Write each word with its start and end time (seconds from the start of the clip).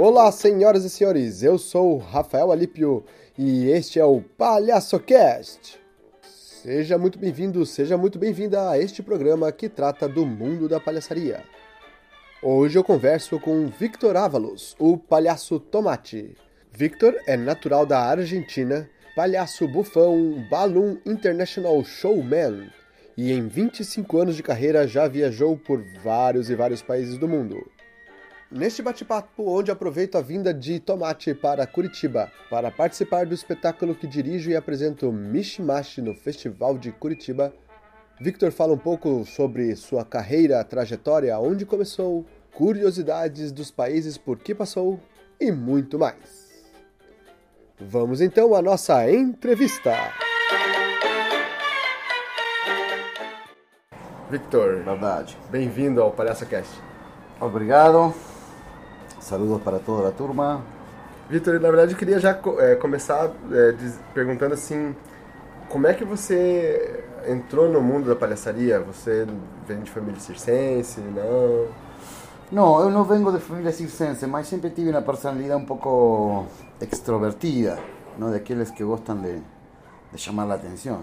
Olá, 0.00 0.30
senhoras 0.30 0.84
e 0.84 0.90
senhores, 0.90 1.42
eu 1.42 1.58
sou 1.58 1.98
Rafael 1.98 2.52
Alípio 2.52 3.04
e 3.36 3.68
este 3.68 3.98
é 3.98 4.04
o 4.04 4.20
PalhaçoCast. 4.20 5.76
Seja 6.22 6.96
muito 6.96 7.18
bem-vindo, 7.18 7.66
seja 7.66 7.98
muito 7.98 8.16
bem-vinda 8.16 8.70
a 8.70 8.78
este 8.78 9.02
programa 9.02 9.50
que 9.50 9.68
trata 9.68 10.08
do 10.08 10.24
mundo 10.24 10.68
da 10.68 10.78
palhaçaria. 10.78 11.42
Hoje 12.40 12.78
eu 12.78 12.84
converso 12.84 13.40
com 13.40 13.66
Victor 13.66 14.16
Ávalos, 14.16 14.76
o 14.78 14.96
palhaço 14.96 15.58
Tomate. 15.58 16.36
Victor 16.72 17.16
é 17.26 17.36
natural 17.36 17.84
da 17.84 17.98
Argentina, 17.98 18.88
palhaço 19.16 19.66
bufão, 19.66 20.46
Balloon 20.48 20.98
International 21.04 21.82
Showman 21.82 22.70
e 23.16 23.32
em 23.32 23.48
25 23.48 24.16
anos 24.16 24.36
de 24.36 24.44
carreira 24.44 24.86
já 24.86 25.08
viajou 25.08 25.56
por 25.56 25.82
vários 26.04 26.48
e 26.50 26.54
vários 26.54 26.82
países 26.82 27.18
do 27.18 27.26
mundo. 27.26 27.68
Neste 28.50 28.80
bate-papo, 28.80 29.44
onde 29.46 29.70
aproveito 29.70 30.16
a 30.16 30.22
vinda 30.22 30.54
de 30.54 30.80
Tomate 30.80 31.34
para 31.34 31.66
Curitiba 31.66 32.32
para 32.48 32.70
participar 32.70 33.26
do 33.26 33.34
espetáculo 33.34 33.94
que 33.94 34.06
dirijo 34.06 34.50
e 34.50 34.56
apresento 34.56 35.12
Mishimashi 35.12 36.00
no 36.00 36.14
Festival 36.14 36.78
de 36.78 36.90
Curitiba, 36.90 37.52
Victor 38.18 38.50
fala 38.50 38.72
um 38.72 38.78
pouco 38.78 39.22
sobre 39.26 39.76
sua 39.76 40.02
carreira, 40.02 40.64
trajetória, 40.64 41.38
onde 41.38 41.66
começou, 41.66 42.24
curiosidades 42.54 43.52
dos 43.52 43.70
países 43.70 44.16
por 44.16 44.38
que 44.38 44.54
passou 44.54 44.98
e 45.38 45.52
muito 45.52 45.98
mais. 45.98 46.48
Vamos 47.78 48.22
então 48.22 48.54
à 48.54 48.62
nossa 48.62 49.10
entrevista. 49.10 49.92
Victor, 54.30 54.82
Verdade. 54.84 55.36
bem-vindo 55.50 56.00
ao 56.00 56.10
Palhaço 56.10 56.46
Cast. 56.46 56.72
Obrigado. 57.38 58.14
Saludos 59.20 59.62
para 59.62 59.78
toda 59.78 60.08
a 60.08 60.12
turma. 60.12 60.62
Vitor, 61.28 61.60
na 61.60 61.68
verdade 61.68 61.92
eu 61.92 61.98
queria 61.98 62.18
já 62.18 62.38
é, 62.58 62.74
começar 62.76 63.30
é, 63.52 63.72
diz- 63.72 63.98
perguntando 64.14 64.54
assim, 64.54 64.94
como 65.68 65.86
é 65.86 65.92
que 65.92 66.04
você 66.04 67.04
entrou 67.26 67.68
no 67.68 67.80
mundo 67.82 68.08
da 68.08 68.16
palhaçaria? 68.16 68.80
Você 68.80 69.26
vem 69.66 69.80
de 69.80 69.90
família 69.90 70.18
circense, 70.20 71.00
não? 71.00 71.68
Não, 72.50 72.80
eu 72.80 72.90
não 72.90 73.04
vengo 73.04 73.30
de 73.30 73.38
família 73.40 73.72
circense, 73.72 74.26
mas 74.26 74.46
sempre 74.48 74.70
tive 74.70 74.90
uma 74.90 75.02
personalidade 75.02 75.60
um 75.62 75.66
pouco 75.66 76.46
extrovertida, 76.80 77.78
não 78.16 78.30
daqueles 78.30 78.70
que 78.70 78.82
gostam 78.82 79.16
de, 79.20 79.42
de 80.12 80.18
chamar 80.18 80.50
a 80.50 80.54
atenção. 80.54 81.02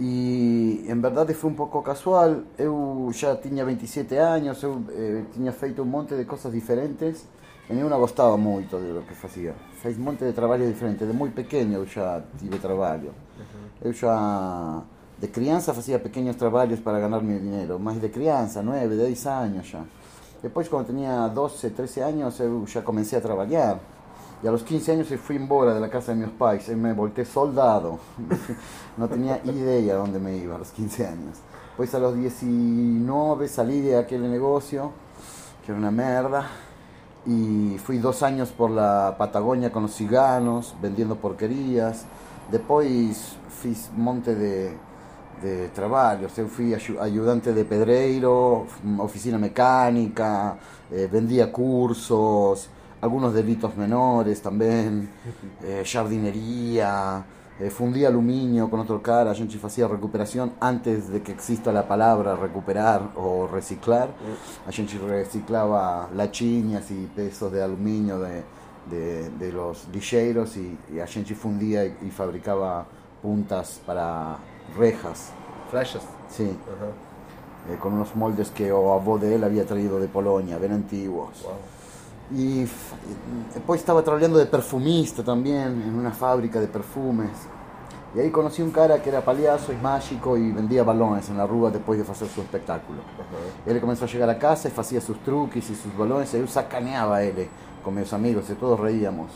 E 0.00 0.84
em 0.88 1.00
verdade 1.00 1.34
foi 1.34 1.50
um 1.50 1.54
pouco 1.54 1.82
casual. 1.82 2.42
Eu 2.56 3.10
já 3.12 3.36
tinha 3.36 3.64
27 3.64 4.14
anos, 4.16 4.62
eu 4.62 4.82
eh, 4.90 5.52
feito 5.52 5.82
um 5.82 5.84
monte 5.84 6.14
de 6.14 6.24
coisas 6.24 6.52
diferentes 6.52 7.26
e 7.68 7.72
nenhuma 7.72 7.96
gostava 7.98 8.36
muito 8.36 8.76
do 8.76 9.02
que 9.06 9.14
fazia. 9.14 9.54
Fiz 9.82 9.98
um 9.98 10.02
monte 10.02 10.24
de 10.24 10.32
trabalho 10.32 10.66
diferente. 10.66 11.04
De 11.04 11.12
muito 11.12 11.34
pequeno 11.34 11.74
eu 11.74 11.86
já 11.86 12.22
tive 12.38 12.58
trabalho. 12.58 13.12
Eu 13.82 13.92
já, 13.92 14.82
de 15.18 15.28
criança, 15.28 15.74
fazia 15.74 15.98
pequenos 15.98 16.36
trabalhos 16.36 16.78
para 16.80 17.00
ganhar 17.00 17.20
meu 17.20 17.38
dinheiro, 17.40 17.78
mas 17.78 18.00
de 18.00 18.08
criança, 18.08 18.62
9, 18.62 18.96
10 18.96 19.26
anos 19.26 19.66
já. 19.66 19.82
Depois, 20.40 20.68
quando 20.68 20.86
tinha 20.86 21.26
12, 21.28 21.70
13 21.70 22.00
anos, 22.00 22.38
eu 22.38 22.64
já 22.66 22.82
comecei 22.82 23.18
a 23.18 23.20
trabalhar. 23.20 23.80
E 24.42 24.46
a 24.46 24.50
los 24.52 24.62
15 24.62 24.92
anos 24.92 25.10
eu 25.10 25.18
fui 25.18 25.36
embora 25.36 25.80
da 25.80 25.88
casa 25.88 26.12
de 26.12 26.20
meus 26.20 26.30
pais, 26.32 26.68
eu 26.68 26.76
me 26.76 26.92
voltei 26.92 27.24
soldado. 27.24 27.98
Não 28.96 29.08
tinha 29.08 29.40
ideia 29.44 30.00
onde 30.00 30.18
me 30.18 30.36
ia 30.38 30.54
a 30.54 30.58
los 30.58 30.70
15 30.70 31.02
anos. 31.02 31.38
Depois, 31.70 31.94
a 31.94 31.98
los 31.98 32.14
19, 32.16 33.48
salí 33.48 33.80
de 33.80 33.96
aquele 33.96 34.28
negócio, 34.28 34.92
que 35.64 35.70
era 35.72 35.78
uma 35.80 35.90
merda. 35.90 36.46
Y 37.26 37.78
fui 37.84 37.98
dos 37.98 38.22
años 38.22 38.50
por 38.50 38.70
la 38.70 39.16
Patagonia 39.18 39.70
con 39.70 39.82
los 39.82 39.94
ciganos, 39.94 40.74
vendiendo 40.80 41.16
porquerías. 41.16 42.04
Después 42.50 43.36
fiz 43.60 43.90
monte 43.96 44.34
de, 44.34 44.72
de 45.42 45.68
trabajos. 45.74 46.36
Eu 46.38 46.48
fui 46.48 46.74
ayu- 46.74 46.98
ayudante 47.00 47.52
de 47.52 47.64
pedreiro, 47.64 48.66
oficina 48.98 49.36
mecánica, 49.38 50.56
eh, 50.90 51.08
vendía 51.10 51.52
cursos, 51.52 52.68
algunos 53.00 53.32
delitos 53.34 53.76
menores 53.76 54.40
también, 54.42 55.08
eh, 55.62 55.82
jardinería, 55.86 57.24
eh, 57.60 57.70
fundía 57.70 58.08
aluminio 58.08 58.70
con 58.70 58.80
otro 58.80 59.02
cara, 59.02 59.34
gente 59.34 59.58
hacía 59.62 59.88
recuperación 59.88 60.52
antes 60.60 61.08
de 61.08 61.22
que 61.22 61.32
exista 61.32 61.72
la 61.72 61.86
palabra 61.88 62.36
recuperar 62.36 63.02
o 63.16 63.46
reciclar. 63.48 64.10
A 64.66 64.72
gente 64.72 64.98
reciclaba 64.98 66.08
lachiñas 66.14 66.90
y 66.90 67.06
pesos 67.14 67.52
de 67.52 67.62
aluminio 67.62 68.20
de, 68.20 68.42
de, 68.90 69.30
de 69.30 69.52
los 69.52 69.88
lixeiros 69.92 70.56
y, 70.56 70.76
y 70.92 71.00
a 71.00 71.06
gente 71.06 71.34
fundía 71.34 71.84
y, 71.84 71.96
y 72.06 72.10
fabricaba 72.10 72.86
puntas 73.22 73.80
para 73.84 74.38
rejas, 74.76 75.32
Flechas? 75.70 76.02
sí, 76.28 76.44
Aham. 76.44 77.74
eh, 77.74 77.78
con 77.78 77.94
unos 77.94 78.14
moldes 78.14 78.50
que 78.50 78.70
o 78.70 78.92
avó 78.92 79.18
de 79.18 79.34
él 79.34 79.42
había 79.44 79.66
traído 79.66 79.98
de 79.98 80.06
Polonia, 80.08 80.58
bien 80.58 80.72
antiguos. 80.72 81.42
Uau. 81.44 81.54
Y 82.30 82.66
después 83.54 83.80
estaba 83.80 84.02
trabajando 84.02 84.38
de 84.38 84.46
perfumista 84.46 85.22
también 85.22 85.82
en 85.86 85.94
una 85.94 86.10
fábrica 86.10 86.60
de 86.60 86.66
perfumes. 86.66 87.30
Y 88.14 88.20
ahí 88.20 88.30
conocí 88.30 88.62
un 88.62 88.70
cara 88.70 89.02
que 89.02 89.10
era 89.10 89.20
paliazo 89.22 89.72
y 89.72 89.76
mágico 89.76 90.36
y 90.36 90.50
vendía 90.52 90.82
balones 90.82 91.28
en 91.28 91.36
la 91.36 91.46
rúa 91.46 91.70
después 91.70 91.98
de 91.98 92.10
hacer 92.10 92.28
su 92.28 92.40
espectáculo. 92.40 93.00
Ele 93.66 93.80
começou 93.80 94.04
a 94.04 94.08
chegar 94.08 94.28
a 94.30 94.34
casa 94.38 94.68
e 94.68 94.70
fazia 94.70 95.00
seus 95.00 95.18
truques 95.18 95.68
e 95.70 95.74
seus 95.74 95.94
balões, 95.94 96.32
e 96.32 96.38
eu 96.38 96.46
sacaneava 96.46 97.22
ele 97.22 97.50
com 97.84 97.90
meus 97.90 98.12
amigos 98.12 98.48
e 98.48 98.54
todos 98.54 98.80
reíamos. 98.80 99.30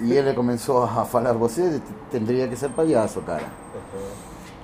E 0.00 0.12
ele 0.14 0.32
começou 0.34 0.82
a 0.82 1.04
falar: 1.04 1.34
Você 1.34 1.80
tendria 2.10 2.48
que 2.48 2.56
ser 2.56 2.70
palhaço, 2.70 3.20
cara. 3.20 3.48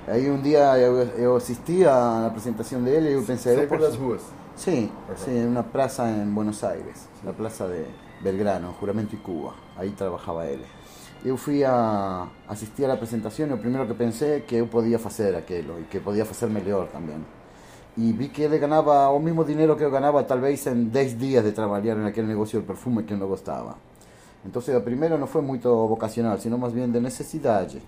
Aí 0.08 0.30
um 0.30 0.40
dia 0.40 0.78
eu, 0.78 0.96
eu 1.18 1.36
assisti 1.36 1.84
à 1.86 2.26
apresentação 2.26 2.82
dele 2.82 3.10
e 3.10 3.12
eu 3.14 3.22
pensei: 3.22 3.52
eu 3.54 3.60
Sempre 3.60 3.78
posso- 3.78 3.90
nas 3.90 3.96
Sim, 4.56 4.90
sim, 5.16 5.38
em 5.38 5.46
uma 5.46 5.62
praça 5.62 6.08
em 6.08 6.24
Buenos 6.24 6.64
Aires, 6.64 7.10
na 7.22 7.32
praça 7.34 7.68
de 7.68 7.84
Belgrano, 8.22 8.74
Juramento 8.80 9.14
e 9.14 9.18
Cuba. 9.18 9.52
Aí 9.76 9.90
trabalhava 9.90 10.46
ele. 10.46 10.64
Eu 11.22 11.36
fui 11.36 11.62
a 11.62 12.26
assistir 12.48 12.88
à 12.88 12.94
apresentação 12.94 13.46
e 13.46 13.52
o 13.52 13.58
primeiro 13.58 13.86
que 13.86 13.92
pensei 13.92 14.36
é 14.36 14.40
que 14.40 14.56
eu 14.56 14.66
podia 14.66 14.98
fazer 14.98 15.36
aquilo 15.36 15.78
e 15.80 15.84
que 15.84 16.00
podia 16.00 16.24
fazer 16.24 16.46
melhor 16.46 16.88
também. 16.88 17.22
E 17.98 18.12
vi 18.12 18.28
que 18.28 18.42
ele 18.42 18.58
ganhava 18.58 19.10
o 19.10 19.20
mesmo 19.20 19.44
dinheiro 19.44 19.76
que 19.76 19.84
eu 19.84 19.90
ganhava, 19.90 20.24
talvez 20.24 20.66
em 20.66 20.84
10 20.84 21.18
dias 21.18 21.44
de 21.44 21.52
trabalhar 21.52 21.94
naquele 21.96 22.26
negócio 22.26 22.58
de 22.58 22.66
perfume 22.66 23.02
que 23.02 23.12
eu 23.12 23.18
não 23.18 23.28
gostava. 24.44 24.70
Então, 24.72 24.78
o 24.78 24.82
primeiro 24.82 25.18
não 25.18 25.26
foi 25.26 25.42
muito 25.42 25.68
vocacional, 25.88 26.38
sino 26.38 26.56
mais 26.58 26.72
bem 26.72 26.90
de 26.90 27.00
necessidade. 27.00 27.82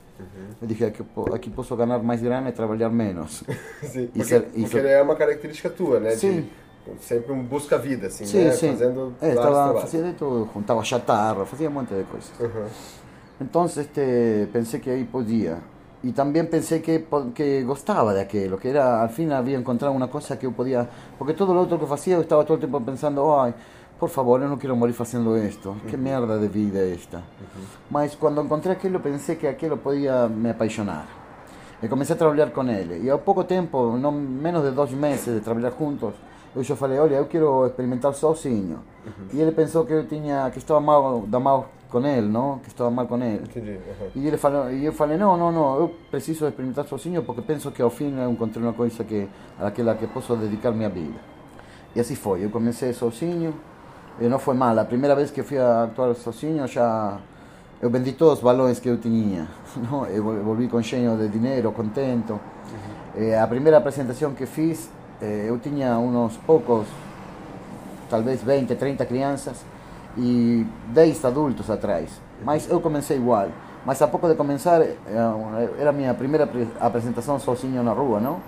Eu 0.60 0.66
dije, 0.66 0.84
aqui, 0.84 1.02
aqui 1.32 1.50
posso 1.50 1.74
ganhar 1.76 1.98
mais 2.00 2.20
grana 2.20 2.48
e 2.48 2.52
trabalhar 2.52 2.88
menos. 2.90 3.44
Sim, 3.82 4.08
porque, 4.08 4.34
é- 4.34 4.40
porque 4.40 4.60
isso- 4.60 4.78
é 4.78 5.02
uma 5.02 5.14
característica 5.14 5.70
tua, 5.70 6.00
né? 6.00 6.10
de- 6.10 6.16
Sim. 6.16 6.48
sempre 7.00 7.32
um 7.32 7.42
busca-vida, 7.44 8.06
assim, 8.08 8.24
Sim, 8.24 8.44
né? 8.44 8.50
sim. 8.52 8.70
Fazendo 8.70 9.14
É, 9.20 9.34
vários 9.34 9.56
estava 9.58 9.80
fazendo 9.80 10.16
tudo, 10.16 10.48
juntava 10.54 10.82
chatarra, 10.84 11.44
fazia 11.46 11.68
um 11.68 11.72
monte 11.72 11.94
de 11.94 12.02
coisas. 12.04 12.30
Aham. 12.40 12.66
Então, 13.40 13.64
este, 13.66 14.48
pensei 14.52 14.80
que 14.80 14.90
aí 14.90 15.04
podia. 15.04 15.58
E 16.02 16.12
também 16.12 16.44
pensei 16.44 16.78
que, 16.80 17.04
que 17.34 17.62
gostava 17.62 18.14
daquilo, 18.14 18.56
que 18.56 18.68
era, 18.68 19.02
al 19.02 19.08
fim 19.08 19.30
havia 19.32 19.56
encontrado 19.58 19.92
uma 19.92 20.06
coisa 20.08 20.36
que 20.36 20.46
eu 20.46 20.52
podia... 20.52 20.88
Porque 21.18 21.34
todo 21.34 21.52
o 21.52 21.56
outro 21.56 21.76
que 21.78 21.86
fazia, 21.86 22.14
eu 22.14 22.20
estava 22.22 22.44
todo 22.44 22.58
o 22.58 22.60
tempo 22.60 22.80
pensando, 22.80 23.28
ai, 23.32 23.52
por 23.98 24.08
favor, 24.08 24.40
eu 24.40 24.48
não 24.48 24.56
quero 24.56 24.76
morir 24.76 24.92
fazendo 24.92 25.36
isto, 25.36 25.76
que 25.88 25.96
merda 25.96 26.38
de 26.38 26.48
vida 26.48 26.78
é 26.78 26.92
esta. 26.92 27.22
Mas 27.90 28.14
quando 28.14 28.40
encontrei 28.40 28.72
aquilo, 28.72 29.00
pensei 29.00 29.36
que 29.36 29.46
aquilo 29.46 29.76
podia 29.76 30.28
me 30.28 30.50
apaixonar. 30.50 31.06
E 31.82 31.88
comecei 31.88 32.14
a 32.14 32.18
trabalhar 32.18 32.50
com 32.50 32.62
ele. 32.68 33.04
E 33.04 33.10
há 33.10 33.18
pouco 33.18 33.44
tempo, 33.44 33.96
não 33.96 34.12
menos 34.12 34.62
de 34.62 34.70
dois 34.70 34.90
meses 34.92 35.34
de 35.34 35.40
trabalhar 35.40 35.72
juntos, 35.78 36.14
eu 36.54 36.62
já 36.62 36.76
falei, 36.76 36.98
olha, 36.98 37.16
eu 37.16 37.26
quero 37.26 37.66
experimentar 37.66 38.14
sozinho. 38.14 38.80
E 39.32 39.40
ele 39.40 39.52
pensou 39.52 39.84
que 39.84 39.92
eu 39.92 40.06
tinha, 40.06 40.50
que 40.50 40.58
estava 40.58 40.80
mal, 40.80 41.20
da 41.26 41.40
mal 41.40 41.68
com 41.90 42.04
ele, 42.06 42.28
não? 42.28 42.58
Que 42.58 42.68
estava 42.68 42.90
mal 42.90 43.06
com 43.06 43.16
ele. 43.16 43.44
Entendi. 43.44 43.70
aham. 43.72 44.10
E 44.14 44.26
ele 44.26 44.36
falou, 44.36 44.70
e 44.70 44.84
eu 44.84 44.92
falei, 44.92 45.16
não, 45.16 45.36
não, 45.36 45.50
não, 45.50 45.76
eu 45.80 45.94
preciso 46.10 46.46
experimentar 46.46 46.86
sozinho 46.86 47.22
porque 47.22 47.42
penso 47.42 47.70
que 47.70 47.80
ao 47.80 47.90
fim 47.90 48.16
eu 48.18 48.30
encontrei 48.30 48.62
uma 48.62 48.72
coisa 48.72 49.02
que 49.04 49.28
àquela 49.58 49.94
que 49.94 50.06
posso 50.06 50.36
dedicar 50.36 50.70
minha 50.72 50.88
vida. 50.88 51.18
E 51.96 52.00
assim 52.00 52.14
foi, 52.14 52.44
eu 52.44 52.50
comecei 52.50 52.92
sozinho, 52.92 53.54
e 54.20 54.26
não 54.28 54.38
foi 54.38 54.54
mal. 54.54 54.78
A 54.78 54.84
primeira 54.84 55.14
vez 55.14 55.30
que 55.30 55.42
fui 55.42 55.58
a 55.58 55.84
actuar 55.84 56.14
sozinho 56.14 56.66
já 56.66 57.18
eu 57.80 57.88
vendi 57.90 58.12
todos 58.12 58.38
os 58.38 58.40
balões 58.44 58.80
que 58.80 58.88
eu 58.88 58.96
tinha, 58.98 59.46
não? 59.90 60.04
eu 60.06 60.22
vol- 60.22 60.42
volvi 60.42 60.66
com 60.68 60.82
cheio 60.82 61.16
de 61.16 61.28
dinheiro, 61.28 61.70
contento. 61.72 62.38
Eh, 63.16 63.38
a 63.38 63.46
primeira 63.46 63.78
apresentação 63.78 64.32
que 64.32 64.46
fiz, 64.46 64.90
eh, 65.22 65.46
eu 65.48 65.58
tinha 65.58 65.96
uns 65.98 66.36
poucos, 66.38 66.86
talvez 68.10 68.42
20, 68.42 68.74
30 68.74 69.04
crianças 69.06 69.64
e 70.16 70.66
10 70.88 71.24
adultos 71.24 71.70
atrás. 71.70 72.10
Mas 72.44 72.68
eu 72.68 72.80
comecei 72.80 73.16
igual. 73.16 73.48
Mas 73.86 74.02
a 74.02 74.08
pouco 74.08 74.28
de 74.28 74.34
começar, 74.34 74.80
eh, 74.82 74.96
era 75.78 75.90
a 75.90 75.92
minha 75.92 76.12
primeira 76.14 76.44
apre- 76.44 76.68
apresentação 76.80 77.38
sozinho 77.38 77.82
na 77.82 77.92
rua, 77.92 78.18
não? 78.20 78.40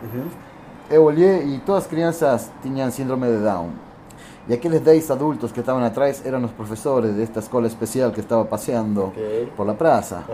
Eu 0.90 1.04
olhei 1.04 1.54
e 1.54 1.58
todas 1.64 1.84
as 1.84 1.88
crianças 1.90 2.50
tinham 2.62 2.90
síndrome 2.90 3.26
de 3.28 3.44
Down. 3.44 3.68
Y 4.48 4.52
aquellos 4.52 4.84
10 4.84 5.10
adultos 5.10 5.52
que 5.52 5.60
estaban 5.60 5.84
atrás 5.84 6.24
eran 6.24 6.42
los 6.42 6.50
profesores 6.52 7.14
de 7.16 7.22
esta 7.22 7.40
escuela 7.40 7.68
especial 7.68 8.12
que 8.12 8.20
estaba 8.20 8.48
paseando 8.48 9.12
por 9.56 9.66
la 9.66 9.76
plaza. 9.76 10.24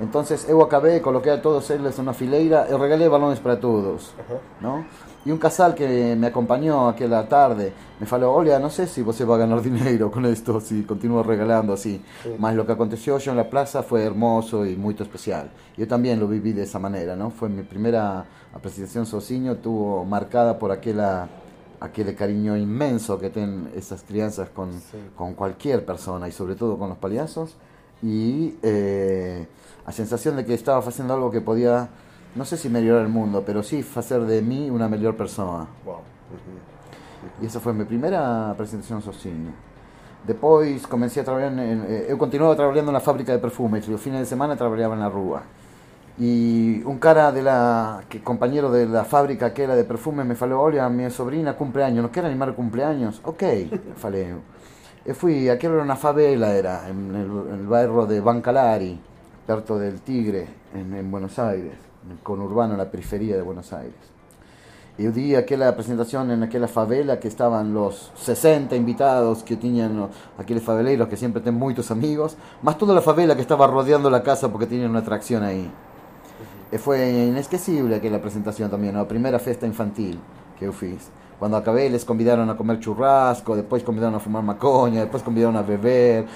Entonces 0.00 0.48
eu 0.48 0.62
acabé, 0.62 1.00
coloqué 1.00 1.30
a 1.30 1.40
todos 1.40 1.70
ellos 1.70 1.94
en 1.96 2.02
una 2.02 2.14
fileira 2.14 2.66
y 2.70 2.74
regalé 2.74 3.06
balones 3.08 3.38
para 3.38 3.60
todos. 3.60 4.14
¿no? 4.60 4.84
Y 5.24 5.30
un 5.30 5.38
casal 5.38 5.74
que 5.74 6.16
me 6.16 6.28
acompañó 6.28 6.88
aquella 6.88 7.28
tarde 7.28 7.72
me 8.00 8.06
falou, 8.06 8.34
olha, 8.34 8.58
no 8.58 8.70
sé 8.70 8.86
si 8.86 9.02
você 9.02 9.26
va 9.26 9.34
a 9.34 9.38
ganar 9.38 9.60
dinero 9.60 10.10
con 10.10 10.24
esto, 10.24 10.58
si 10.60 10.82
continúo 10.84 11.22
regalando 11.22 11.74
así. 11.74 12.02
Mas 12.38 12.54
lo 12.54 12.64
que 12.64 12.72
aconteció 12.72 13.18
yo 13.18 13.30
en 13.30 13.36
la 13.36 13.50
plaza 13.50 13.82
fue 13.82 14.02
hermoso 14.02 14.64
y 14.64 14.76
muy 14.76 14.96
especial. 14.98 15.50
Yo 15.76 15.86
también 15.86 16.18
lo 16.18 16.26
viví 16.26 16.54
de 16.54 16.62
esa 16.62 16.78
manera, 16.78 17.14
¿no? 17.14 17.30
Fue 17.30 17.50
mi 17.50 17.62
primera 17.62 18.24
presentación 18.62 19.04
sozinho, 19.04 19.56
tuvo 19.56 20.04
marcada 20.06 20.58
por 20.58 20.72
aquella 20.72 21.28
aquel 21.80 22.14
cariño 22.14 22.56
inmenso 22.56 23.18
que 23.18 23.30
tienen 23.30 23.70
esas 23.74 24.02
crianzas 24.02 24.50
con, 24.50 24.70
con 25.16 25.34
cualquier 25.34 25.84
persona 25.84 26.28
y 26.28 26.32
sobre 26.32 26.54
todo 26.54 26.78
con 26.78 26.90
los 26.90 26.98
payasos 26.98 27.56
y 28.02 28.56
eh, 28.62 29.46
la 29.86 29.92
sensación 29.92 30.36
de 30.36 30.44
que 30.44 30.54
estaba 30.54 30.78
haciendo 30.78 31.14
algo 31.14 31.30
que 31.30 31.40
podía, 31.40 31.88
no 32.34 32.44
sé 32.44 32.56
si 32.56 32.68
mejorar 32.68 33.02
el 33.02 33.08
mundo, 33.08 33.42
pero 33.44 33.62
sí 33.62 33.84
hacer 33.96 34.22
de 34.22 34.42
mí 34.42 34.70
una 34.70 34.88
mejor 34.88 35.16
persona. 35.16 35.66
Uau. 35.84 36.00
E 37.40 37.46
essa 37.46 37.60
foi 37.60 37.72
a 37.72 37.74
minha 37.74 37.86
primeira 37.86 38.50
apresentação 38.50 39.00
sozinho. 39.00 39.52
Depois 40.24 40.86
comecei 40.86 41.22
a 41.22 41.24
trabalhar, 41.24 41.52
em, 41.52 41.82
eh, 41.86 42.06
eu 42.08 42.16
continuava 42.16 42.54
trabalhando 42.54 42.92
na 42.92 43.00
fábrica 43.00 43.34
de 43.34 43.40
perfumes, 43.40 43.86
e 43.88 43.92
os 43.92 44.00
fins 44.00 44.18
de 44.18 44.26
semana 44.26 44.56
trabalhava 44.56 44.96
na 44.96 45.08
rua. 45.08 45.42
E 46.20 46.82
um 46.84 46.98
cara 46.98 47.30
de 47.32 47.40
la, 47.40 48.02
que 48.08 48.18
companheiro 48.20 48.68
da 48.68 49.04
fábrica 49.04 49.50
que 49.54 49.62
era 49.62 49.74
de 49.74 49.84
perfumes 49.84 50.26
me 50.26 50.34
falou, 50.34 50.60
olha, 50.60 50.86
minha 50.90 51.08
sobrinha 51.08 51.54
cumpleaños, 51.54 52.02
não 52.02 52.10
quer 52.10 52.24
animar 52.26 52.52
cumpleaños? 52.52 53.20
Ok, 53.24 53.70
falei 53.96 54.32
eu. 54.32 54.40
Eu 55.06 55.14
fui, 55.14 55.48
aquilo 55.48 55.74
era 55.76 55.82
uma 55.84 55.96
favela, 55.96 56.48
era, 56.48 56.90
en 56.90 57.14
el, 57.16 57.30
en 57.54 57.60
el 57.60 57.66
bairro 57.66 58.04
de 58.06 58.20
Bancalari, 58.20 59.00
perto 59.46 59.78
del 59.78 60.02
Tigre, 60.02 60.46
en, 60.74 60.92
en 60.94 61.10
Buenos 61.10 61.38
Aires, 61.38 61.72
en 62.04 62.12
el 62.12 62.18
conurbano, 62.18 62.72
en 62.74 62.78
la 62.78 62.90
periferia 62.90 63.34
de 63.36 63.40
Buenos 63.42 63.72
Aires. 63.72 63.96
Y 64.98 65.06
eu 65.06 65.12
di 65.12 65.34
aquella 65.34 65.74
presentación 65.74 66.30
en 66.30 66.42
aquella 66.42 66.68
favela 66.68 67.18
que 67.18 67.28
estaban 67.28 67.72
los 67.72 68.12
60 68.16 68.76
invitados 68.76 69.42
que 69.42 69.56
tenían 69.56 69.96
los- 69.96 70.10
aquellos 70.36 70.62
faveleiros 70.62 71.08
que 71.08 71.16
siempre 71.16 71.40
tienen 71.40 71.58
muchos 71.58 71.90
amigos, 71.90 72.36
más 72.60 72.76
toda 72.76 72.94
la 72.94 73.00
favela 73.00 73.34
que 73.34 73.40
estaba 73.40 73.66
rodeando 73.66 74.10
la 74.10 74.22
casa 74.22 74.50
porque 74.52 74.66
tenían 74.66 74.90
una 74.90 74.98
atracción 74.98 75.42
ahí. 75.42 75.70
E 76.72 76.78
foi 76.78 77.00
inesquecible 77.00 77.94
aquela 77.94 78.18
presentação 78.18 78.68
também, 78.68 78.94
a 78.94 79.04
primeira 79.04 79.38
festa 79.38 79.66
infantil 79.66 80.18
que 80.56 80.64
eu 80.64 80.72
fiz. 80.72 81.10
Quando 81.38 81.56
acabei, 81.56 81.86
eles 81.86 82.04
convidaram 82.04 82.48
a 82.48 82.54
comer 82.54 82.80
churrasco, 82.80 83.56
depois 83.56 83.82
convidaram 83.82 84.16
a 84.16 84.20
fumar 84.20 84.42
maconha, 84.42 85.04
depois 85.04 85.22
convidaram 85.22 85.58
a 85.58 85.62
beber. 85.62 86.26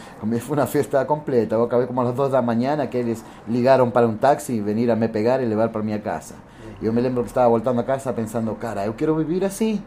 Foi 0.40 0.56
uma 0.56 0.66
festa 0.66 1.04
completa. 1.04 1.54
Eu 1.54 1.64
acabei 1.64 1.86
como 1.86 2.00
às 2.00 2.14
duas 2.14 2.32
da 2.32 2.40
manhã, 2.40 2.84
que 2.86 2.96
eles 2.96 3.22
ligaram 3.46 3.90
para 3.90 4.08
um 4.08 4.16
táxi, 4.16 4.60
venir 4.60 4.90
a 4.90 4.96
me 4.96 5.06
pegar 5.06 5.42
e 5.42 5.44
levar 5.44 5.68
para 5.68 5.82
minha 5.82 5.98
casa. 5.98 6.34
Eu 6.82 6.90
me 6.92 7.02
lembro 7.02 7.22
que 7.22 7.28
estava 7.28 7.48
voltando 7.50 7.80
a 7.80 7.84
casa 7.84 8.12
pensando, 8.12 8.54
cara, 8.54 8.86
eu 8.86 8.94
quero 8.94 9.14
viver 9.14 9.44
assim. 9.44 9.82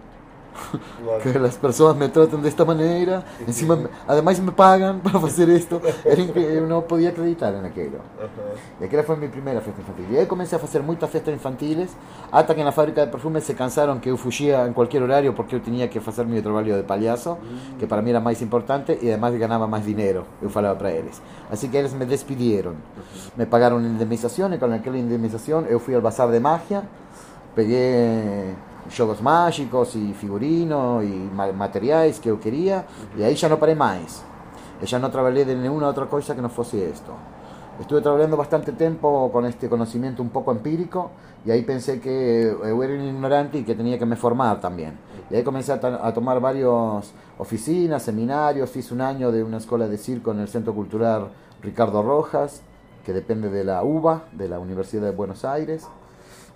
Lógico. 1.05 1.31
que 1.33 1.39
las 1.39 1.55
personas 1.57 1.95
me 1.95 2.09
tratan 2.09 2.41
de 2.41 2.49
esta 2.49 2.65
manera, 2.65 3.23
encima, 3.47 3.75
me- 3.75 3.89
además 4.07 4.39
me 4.39 4.51
pagan 4.51 4.99
para 5.03 5.19
hacer 5.19 5.49
esto. 5.49 5.81
Era 6.05 6.21
incre- 6.21 6.57
eu 6.57 6.67
não 6.67 6.81
podia 6.81 7.09
acreditar 7.09 7.53
en 7.53 7.65
aquello. 7.65 7.99
Aham. 8.19 8.55
E 8.81 8.85
aquela 8.85 9.03
foi 9.03 9.15
minha 9.17 9.29
primeira 9.29 9.61
festa 9.61 9.81
infantil. 9.81 10.05
E 10.11 10.17
aí 10.19 10.25
comecei 10.25 10.57
a 10.57 10.59
fazer 10.59 10.81
muitas 10.81 11.09
festas 11.09 11.33
infantiles, 11.33 11.95
até 12.31 12.53
que 12.53 12.63
na 12.63 12.71
fábrica 12.71 13.05
de 13.05 13.11
perfumes 13.11 13.43
se 13.43 13.53
cansaram 13.53 13.99
que 13.99 14.09
eu 14.09 14.17
fugia 14.17 14.67
em 14.67 14.73
qualquer 14.73 15.01
horário 15.01 15.33
porque 15.33 15.55
eu 15.55 15.59
tinha 15.59 15.87
que 15.87 15.99
fazer 15.99 16.25
meu 16.25 16.41
trabalho 16.41 16.75
de 16.77 16.83
palhaço, 16.83 17.37
que 17.79 17.85
para 17.87 18.01
mim 18.01 18.09
era 18.11 18.19
mais 18.19 18.41
importante 18.41 18.97
e 19.01 19.09
además 19.11 19.35
ganhava 19.35 19.67
mais 19.67 19.85
dinheiro, 19.85 20.25
eu 20.41 20.49
falava 20.49 20.75
para 20.75 20.91
eles. 20.91 21.21
Assim 21.51 21.69
que 21.69 21.77
eles 21.77 21.93
me 21.93 22.05
despediram. 22.05 22.73
Me 23.35 23.45
pagaram 23.45 23.79
indemnização 23.79 24.53
e 24.53 24.57
com 24.57 24.65
aquela 24.65 24.97
indemnização 24.97 25.61
eu 25.69 25.79
fui 25.79 25.95
ao 25.95 26.01
bazar 26.01 26.29
de 26.31 26.39
magia, 26.39 26.83
peguei 27.55 28.53
jogos 28.89 29.21
mágicos 29.21 29.95
e 29.95 30.13
figurinos 30.13 31.03
e 31.03 31.29
ma- 31.33 31.51
materiais 31.51 32.19
que 32.19 32.29
eu 32.29 32.37
queria 32.37 32.85
e 33.17 33.23
aí 33.23 33.35
já 33.35 33.47
não 33.49 33.57
parei 33.57 33.75
mais. 33.75 34.23
Eu 34.81 34.87
já 34.87 34.99
não 34.99 35.09
trabalhei 35.09 35.43
de 35.45 35.55
nenhuma 35.55 35.87
outra 35.87 36.05
coisa 36.05 36.35
que 36.35 36.41
não 36.41 36.49
fosse 36.49 36.77
isto. 36.77 37.11
Estuve 37.79 38.01
trabajando 38.01 38.35
bastante 38.37 38.71
tiempo 38.71 39.29
con 39.31 39.45
este 39.45 39.69
conocimiento 39.69 40.23
un 40.23 40.29
poco 40.29 40.51
empírico 40.51 41.11
y 41.45 41.51
ahí 41.51 41.61
pensé 41.63 41.99
que 41.99 42.55
yo 42.59 42.83
era 42.83 42.93
un 42.93 43.01
ignorante 43.01 43.59
y 43.59 43.63
que 43.63 43.75
tenía 43.75 43.99
que 43.99 44.05
me 44.05 44.15
formar 44.15 44.59
también. 44.59 44.97
Y 45.29 45.35
ahí 45.35 45.43
comencé 45.43 45.73
a, 45.73 45.75
a 45.75 46.13
tomar 46.13 46.39
varias 46.39 47.13
oficinas, 47.37 48.01
seminarios, 48.01 48.75
hice 48.75 48.93
un 48.93 49.01
año 49.01 49.31
de 49.31 49.43
una 49.43 49.57
escuela 49.57 49.87
de 49.87 49.97
circo 49.97 50.31
en 50.31 50.39
el 50.39 50.47
Centro 50.47 50.73
Cultural 50.73 51.29
Ricardo 51.61 52.01
Rojas, 52.01 52.61
que 53.05 53.13
depende 53.13 53.49
de 53.49 53.63
la 53.63 53.83
UBA, 53.83 54.23
de 54.31 54.47
la 54.49 54.59
Universidad 54.59 55.03
de 55.03 55.11
Buenos 55.11 55.45
Aires, 55.45 55.87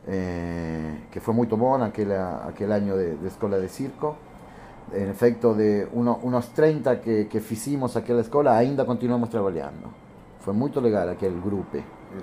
eh, 0.07 1.05
que 1.11 1.19
fue 1.21 1.33
muy 1.33 1.47
tomón 1.47 1.83
aquel, 1.83 2.11
aquel 2.13 2.71
año 2.71 2.95
de, 2.95 3.15
de 3.17 3.27
escuela 3.27 3.57
de 3.57 3.69
circo. 3.69 4.15
En 4.93 5.09
efecto, 5.09 5.53
de 5.53 5.87
uno- 5.93 6.19
unos 6.23 6.49
30 6.49 6.99
que, 7.01 7.27
que 7.27 7.37
hicimos 7.37 7.95
aquella 7.95 8.21
escuela, 8.21 8.57
ainda 8.57 8.85
continuamos 8.85 9.29
trabajando. 9.29 9.89
Fue 10.43 10.53
muy 10.53 10.69
legal 10.71 11.07
aquel 11.09 11.39
grupo, 11.39 11.77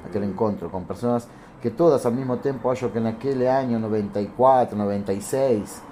aquel 0.07 0.25
encuentro 0.25 0.71
con 0.71 0.85
personas 0.85 1.29
que 1.63 1.71
todas 1.71 2.05
al 2.05 2.15
mismo 2.15 2.37
tiempo, 2.39 2.73
yo 2.75 2.93
que 2.93 2.99
en 2.99 3.07
aquel 3.07 3.47
año 3.49 3.79
94, 3.79 4.77
96, 4.77 5.83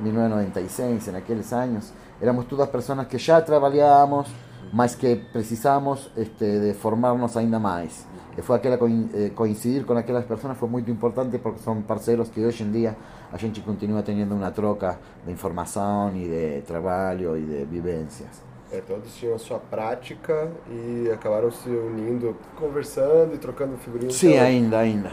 1996, 0.00 1.08
en 1.08 1.16
aquellos 1.16 1.52
años, 1.52 1.92
éramos 2.20 2.46
todas 2.48 2.68
personas 2.68 3.06
que 3.06 3.18
ya 3.18 3.44
trabajábamos, 3.44 4.28
mas 4.72 4.94
que 4.96 5.16
precisamos 5.32 6.10
este, 6.16 6.60
de 6.60 6.74
formarnos 6.74 7.36
ainda 7.36 7.58
más. 7.58 8.06
E 8.40 8.42
foi 8.42 8.56
aquela 8.56 8.78
coin- 8.78 9.10
eh, 9.12 9.32
coincidir 9.34 9.84
con 9.84 9.98
aquellas 9.98 10.24
personas 10.24 10.56
fue 10.56 10.66
muy 10.66 10.82
importante 10.88 11.38
porque 11.38 11.60
son 11.60 11.82
parceros 11.82 12.30
que 12.30 12.42
hoy 12.44 12.54
en 12.60 12.72
día 12.72 12.96
a 13.30 13.36
gente 13.36 13.60
continúa 13.60 14.02
teniendo 14.02 14.34
una 14.34 14.50
troca 14.50 14.98
de 15.26 15.30
información 15.30 16.16
y 16.16 16.26
de 16.26 16.62
trabajo 16.62 17.36
y 17.36 17.42
de 17.44 17.66
vivencias. 17.66 18.42
É, 18.72 18.80
todos 18.80 19.12
tinham 19.16 19.34
a 19.34 19.38
sua 19.38 19.58
prática 19.58 20.48
e 20.70 21.10
acabaram 21.12 21.50
se 21.50 21.68
unindo, 21.68 22.34
conversando 22.56 23.34
e 23.34 23.38
trocando 23.38 23.76
figurinhas. 23.76 24.14
Sí, 24.14 24.28
Então, 24.32 24.46
ainda, 24.46 24.78
ainda. 24.78 25.10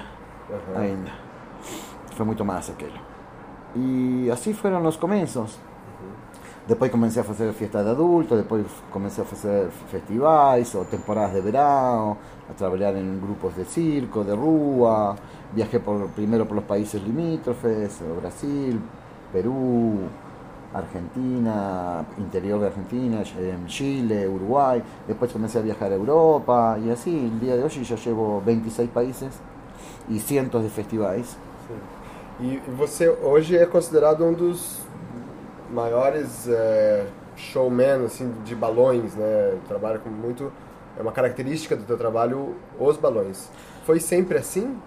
Aham. 0.50 0.82
ainda. 0.82 1.12
Fue 2.16 2.26
mucho 2.26 2.46
más 2.46 2.70
aquello. 2.70 3.02
Y 3.76 4.30
así 4.30 4.54
fueron 4.54 4.84
los 4.84 4.96
comienzos. 4.98 5.60
Después 6.68 6.92
comencé 6.92 7.22
a 7.22 7.24
hacer 7.24 7.54
fiestas 7.54 7.86
de 7.86 7.92
adultos, 7.92 8.38
después 8.38 8.66
comencé 8.92 9.22
a 9.22 9.24
hacer 9.24 9.70
festivales 9.90 10.76
o 10.76 10.82
temporadas 10.82 11.34
de 11.34 11.40
verano, 11.40 12.18
a 12.50 12.54
trabajar 12.54 12.98
en 12.98 13.22
grupos 13.22 13.56
de 13.56 13.64
circo, 13.64 14.24
de 14.24 14.36
rúa. 14.36 15.16
Viajé 15.56 15.80
por, 15.80 16.08
primero 16.08 16.46
por 16.46 16.56
los 16.56 16.66
países 16.66 17.02
limítrofes, 17.02 18.02
Brasil, 18.20 18.82
Perú, 19.32 20.10
Argentina, 20.74 22.06
interior 22.18 22.60
de 22.60 22.68
Argentina, 22.68 23.24
en 23.40 23.66
Chile, 23.68 24.28
Uruguay. 24.28 24.84
Después 25.08 25.32
comencé 25.32 25.60
a 25.60 25.62
viajar 25.62 25.94
a 25.94 25.96
Europa 25.96 26.78
y 26.84 26.90
así, 26.90 27.18
el 27.18 27.40
día 27.40 27.56
de 27.56 27.64
hoy 27.64 27.70
ya 27.70 27.96
llevo 27.96 28.42
26 28.46 28.90
países 28.90 29.40
y 30.10 30.20
cientos 30.20 30.64
de 30.64 30.70
festivais. 30.70 31.38
Sim. 31.68 31.98
E 32.40 32.62
você 32.78 33.10
hoje 33.10 33.58
é 33.58 33.66
considerado 33.66 34.24
um 34.24 34.32
dos 34.32 34.87
maiores 35.72 36.48
é, 36.48 37.06
showmen 37.36 38.06
assim, 38.06 38.32
de 38.44 38.56
balões, 38.56 39.16
né? 39.16 39.58
Trabalha 39.68 40.00
com 40.00 40.10
muito. 40.10 40.52
É 40.98 41.02
uma 41.02 41.12
característica 41.12 41.76
do 41.76 41.84
teu 41.84 41.98
trabalho 41.98 42.56
os 42.80 42.98
balões. 42.98 43.50
Foi 43.86 44.00
sempre 44.00 44.38
assim? 44.40 44.78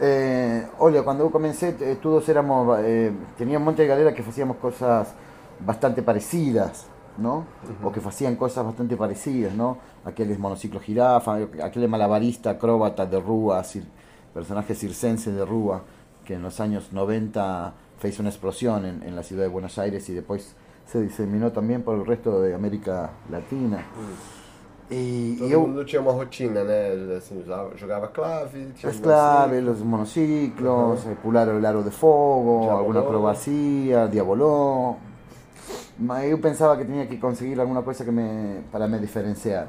Eh, 0.00 0.66
olha, 0.78 1.02
cuando 1.02 1.24
yo 1.24 1.30
comencé, 1.30 1.74
eh, 1.80 1.96
todos 2.00 2.26
éramos, 2.28 2.78
eh, 2.80 3.12
tenía 3.36 3.58
un 3.58 3.64
monte 3.64 3.82
de 3.82 3.88
galera 3.88 4.14
que 4.14 4.22
hacíamos 4.22 4.56
cosas 4.56 5.08
bastante 5.58 6.02
parecidas, 6.02 6.86
¿no? 7.18 7.44
O 7.82 7.90
que 7.92 8.00
hacían 8.00 8.36
cosas 8.36 8.64
bastante 8.64 8.96
parecidas, 8.96 9.52
¿no? 9.52 9.76
Aquel 10.04 10.38
monociclo 10.38 10.80
jirafa, 10.80 11.38
aquel 11.62 11.86
malabarista, 11.88 12.50
acróbata 12.50 13.04
de 13.04 13.20
Rúa, 13.20 13.60
cir- 13.62 13.84
personaje 14.32 14.74
circense 14.74 15.32
de 15.32 15.44
Rúa, 15.44 15.82
que 16.24 16.34
en 16.34 16.42
los 16.42 16.60
años 16.60 16.92
90 16.92 17.74
hizo 18.08 18.22
una 18.22 18.30
explosión 18.30 18.84
en, 18.86 19.02
en 19.02 19.14
la 19.16 19.22
ciudad 19.22 19.42
de 19.42 19.48
Buenos 19.48 19.78
Aires 19.78 20.08
y 20.08 20.14
después 20.14 20.54
se 20.86 21.00
diseminó 21.02 21.52
también 21.52 21.82
por 21.82 21.96
el 21.96 22.04
resto 22.06 22.40
de 22.42 22.54
América 22.54 23.10
Latina. 23.30 23.84
Y, 24.92 25.36
Todo 25.36 25.48
y 25.48 25.52
eu- 25.52 25.60
mundo 25.60 25.84
tinha 25.84 26.00
uma 26.02 26.12
rotina, 26.12 26.64
né? 26.64 27.16
Assim, 27.16 27.44
jogava, 27.78 28.08
clave, 28.08 28.72
tinha 28.74 28.90
claves, 29.00 29.62
los 29.62 29.78
monociclos, 29.84 31.06
eh, 31.06 31.16
pular 31.22 31.48
el 31.48 31.64
aro 31.64 31.82
de 31.84 31.92
fuego, 31.92 32.62
Diaboló. 32.62 32.78
alguna 32.78 33.00
acrobacía, 33.00 34.08
diaboló. 34.08 34.96
Ma 35.96 36.24
eu 36.26 36.38
pensaba 36.40 36.76
que 36.76 36.84
tenía 36.84 37.06
que 37.06 37.20
conseguir 37.20 37.60
alguna 37.60 37.82
cosa 37.82 38.04
que 38.04 38.10
me, 38.10 38.62
para 38.72 38.88
me 38.88 38.98
diferenciar. 38.98 39.68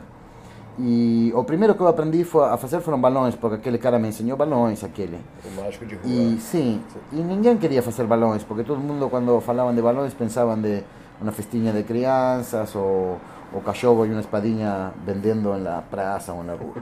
Y 0.80 1.32
o 1.36 1.44
primero 1.44 1.76
que 1.76 1.82
eu 1.82 1.88
aprendi 1.88 2.24
foi 2.24 2.46
a 2.46 2.58
fazer 2.58 2.80
foram 2.82 3.00
balões, 3.00 3.36
porque 3.36 3.58
aquele 3.58 3.78
cara 3.78 4.00
me 4.00 4.08
ensinou 4.08 4.38
balões, 4.38 4.84
aquele. 4.84 5.20
O 5.46 5.62
mágico 5.62 5.86
de 5.86 5.96
rua. 5.96 6.06
E 6.06 6.40
sim, 6.40 6.82
e 7.12 7.18
ninguém 7.18 7.58
queria 7.58 7.84
fazer 7.84 8.06
balões, 8.06 8.44
porque 8.44 8.64
todo 8.64 8.80
mundo 8.80 9.10
quando 9.10 9.40
falavam 9.42 9.76
de 9.76 9.82
balões 9.82 10.14
pensavam 10.14 10.60
de 10.60 10.84
una 11.22 11.32
festinha 11.32 11.74
de 11.74 11.84
crianças 11.84 12.74
ou 12.76 13.20
o 13.54 13.60
cachorro 13.60 14.06
e 14.06 14.12
uma 14.12 14.22
espadinha 14.22 14.94
vendendo 15.06 15.58
na 15.58 15.82
praça 15.82 16.32
ou 16.32 16.44
na 16.44 16.54
rua. 16.54 16.76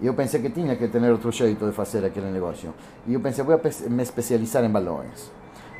E 0.00 0.06
eu 0.06 0.14
pensei 0.14 0.40
que 0.40 0.48
tinha 0.48 0.74
que 0.74 0.88
ter 0.88 1.02
outro 1.10 1.30
jeito 1.30 1.66
de 1.66 1.72
fazer 1.72 2.04
aquele 2.04 2.30
negócio. 2.30 2.72
E 3.06 3.12
eu 3.12 3.20
pensei, 3.20 3.44
vou 3.44 3.60
me 3.90 4.02
especializar 4.02 4.64
em 4.64 4.70
balões. 4.70 5.30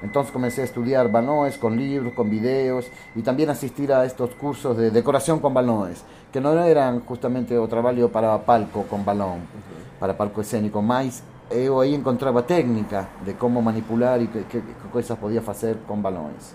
Entonces 0.02 0.32
comencé 0.32 0.62
a 0.62 0.64
estudiar 0.64 1.10
balones 1.10 1.58
con 1.58 1.76
libros, 1.76 2.12
con 2.12 2.30
videos 2.30 2.86
y 3.14 3.22
también 3.22 3.50
asistir 3.50 3.92
a 3.92 4.04
estos 4.04 4.30
cursos 4.34 4.76
de 4.76 4.90
decoración 4.90 5.40
con 5.40 5.52
balones, 5.52 6.04
que 6.32 6.40
no 6.40 6.52
eran 6.62 7.00
justamente 7.00 7.58
o 7.58 7.66
trabajo 7.66 8.08
para 8.08 8.38
palco 8.44 8.84
con 8.84 9.04
balón, 9.04 9.40
para 9.98 10.16
palco 10.16 10.40
escénico, 10.40 10.82
más 10.82 11.22
yo 11.50 11.80
ahí 11.80 11.94
encontraba 11.94 12.46
técnica 12.46 13.08
de 13.24 13.34
cómo 13.34 13.62
manipular 13.62 14.20
y 14.20 14.28
qué, 14.28 14.62
cosas 14.92 15.18
podía 15.18 15.40
hacer 15.40 15.78
con 15.86 16.02
balones. 16.02 16.54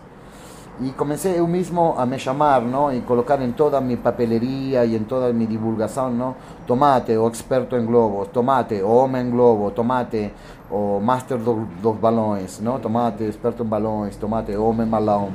Y 0.82 0.90
comencé 0.92 1.38
yo 1.38 1.46
mismo 1.46 1.96
a 2.00 2.06
me 2.06 2.18
llamar, 2.18 2.64
¿no? 2.64 2.92
Y 2.92 3.02
colocar 3.02 3.40
en 3.44 3.54
toda 3.54 3.80
mi 3.80 3.96
papelería 3.96 4.84
y 4.86 4.96
en 4.96 5.06
toda 5.06 5.32
mi 5.32 5.46
divulgación, 5.46 6.18
¿no? 6.18 6.36
Tomate 6.66 7.16
o 7.16 7.28
experto 7.28 7.78
en 7.78 7.86
globos, 7.86 8.32
tomate 8.32 8.82
o 8.82 8.90
hombre 8.90 9.22
en 9.22 9.30
globo, 9.30 9.72
tomate 9.72 10.34
o 10.72 11.00
master 11.00 11.38
dos, 11.38 11.58
dos 11.80 11.96
balões, 11.98 12.60
não? 12.60 12.80
Tomate, 12.80 13.24
experto 13.26 13.64
em 13.64 13.68
balões, 13.68 14.16
tomate, 14.16 14.56
homem 14.56 14.88
balão. 14.88 15.30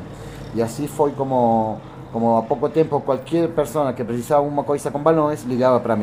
E 0.54 0.60
assim 0.60 0.88
foi 0.88 1.12
como, 1.12 1.78
como 2.12 2.36
há 2.36 2.42
pouco 2.42 2.68
tempo 2.68 3.00
qualquer 3.00 3.48
pessoa 3.50 3.92
que 3.92 4.02
precisava 4.02 4.42
uma 4.42 4.64
coisa 4.64 4.90
com 4.90 4.98
balões 4.98 5.44
ligava 5.44 5.78
para 5.78 5.96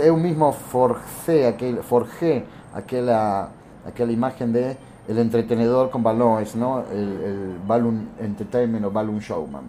eu 0.00 0.16
mesmo 0.16 0.50
forcei 0.50 1.46
aquele, 1.46 1.80
forjé 1.82 2.42
aquela, 2.74 3.50
aquela 3.86 4.10
imagem 4.10 4.50
de 4.50 4.76
el 5.10 5.18
entretenedor 5.18 5.90
com 5.90 6.00
balões, 6.00 6.54
não? 6.54 6.84
El, 6.92 7.08
el 7.26 7.58
balloon 7.66 8.06
entertainment 8.22 8.84
ou 8.84 8.92
balloon 8.92 9.20
showman. 9.20 9.64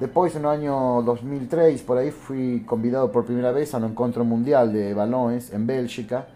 Depois, 0.00 0.34
no 0.34 0.48
ano 0.48 1.02
2003, 1.06 1.80
por 1.82 1.96
aí, 1.96 2.10
fui 2.10 2.64
convidado 2.66 3.08
por 3.08 3.22
primeira 3.22 3.52
vez 3.52 3.72
a 3.72 3.78
um 3.78 3.86
encontro 3.86 4.24
mundial 4.24 4.68
de 4.68 4.92
balões 4.92 5.52
em 5.54 5.64
Bélgica, 5.64 6.26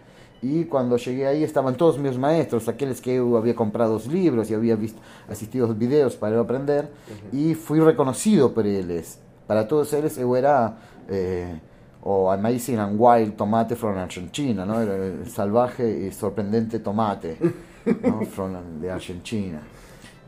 Y 0.43 0.65
cuando 0.65 0.97
llegué 0.97 1.27
ahí 1.27 1.43
estaban 1.43 1.75
todos 1.75 1.99
mis 1.99 2.17
maestros, 2.17 2.67
aquellos 2.67 2.99
que 2.99 3.17
yo 3.17 3.37
había 3.37 3.55
comprado 3.55 3.93
los 3.93 4.07
libros 4.07 4.49
y 4.49 4.55
había 4.55 4.75
visto, 4.75 4.99
asistido 5.29 5.65
a 5.65 5.67
los 5.67 5.77
videos 5.77 6.15
para 6.15 6.39
aprender, 6.39 6.89
y 7.31 7.53
fui 7.53 7.79
reconocido 7.79 8.51
por 8.51 8.65
ellos. 8.65 9.19
Para 9.45 9.67
todos 9.67 9.93
ellos 9.93 10.15
yo 10.15 10.35
era 10.35 10.77
eh, 11.07 11.59
o 12.01 12.31
Amazing 12.31 12.79
and 12.79 12.95
Wild 12.99 13.35
Tomate 13.35 13.75
from 13.75 13.97
Argentina, 13.99 14.65
¿no? 14.65 14.81
Era 14.81 14.95
el 14.95 15.29
salvaje 15.29 16.07
y 16.07 16.11
sorprendente 16.11 16.79
tomate 16.79 17.37
¿no? 17.85 18.21
from, 18.25 18.79
de 18.79 18.91
Argentina. 18.91 19.61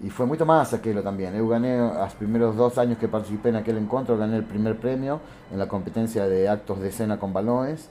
Y 0.03 0.09
fue 0.09 0.25
mucho 0.25 0.45
más 0.45 0.73
aquello 0.73 1.01
también. 1.01 1.35
Yo 1.35 1.47
gané, 1.47 1.77
los 1.77 2.13
primeros 2.15 2.55
dos 2.55 2.77
años 2.77 2.97
que 2.97 3.07
participé 3.07 3.49
en 3.49 3.57
aquel 3.57 3.77
encuentro, 3.77 4.17
gané 4.17 4.37
el 4.37 4.43
primer 4.43 4.77
premio 4.77 5.19
en 5.51 5.57
la 5.59 5.67
competencia 5.67 6.27
de 6.27 6.49
actos 6.49 6.79
de 6.81 6.89
escena 6.89 7.17
con 7.17 7.31
balones 7.31 7.89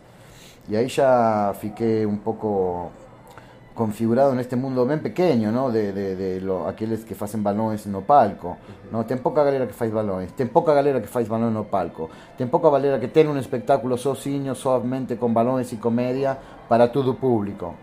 y 0.68 0.76
ahí 0.76 0.88
ya 0.88 1.52
fiqué 1.58 2.04
un 2.06 2.18
poco 2.18 2.90
configurado 3.74 4.32
en 4.32 4.40
este 4.40 4.54
mundo 4.54 4.84
bien 4.86 5.00
pequeño, 5.00 5.50
¿no? 5.50 5.70
De, 5.70 5.92
de, 5.92 6.14
de 6.14 6.40
lo, 6.40 6.68
aqueles 6.68 7.04
que 7.04 7.16
hacen 7.18 7.42
balones 7.42 7.86
no 7.86 8.02
palco, 8.02 8.58
¿no? 8.90 9.06
Tem 9.06 9.18
poca 9.18 9.42
galera 9.42 9.66
que 9.66 9.72
faz 9.72 9.90
balones, 9.90 10.32
tem 10.34 10.46
poca 10.46 10.74
galera 10.74 11.00
que 11.00 11.08
faz 11.08 11.26
balones 11.26 11.54
no 11.54 11.64
palco, 11.64 12.10
tem 12.36 12.46
poca 12.46 12.68
galera 12.68 13.00
que 13.00 13.08
tiene 13.08 13.30
un 13.30 13.38
espectáculo 13.38 13.96
sozinho, 13.96 14.54
solamente 14.54 15.16
con 15.16 15.32
balones 15.32 15.72
y 15.72 15.76
comedia 15.76 16.38
para 16.68 16.92
todo 16.92 17.16
público. 17.16 17.74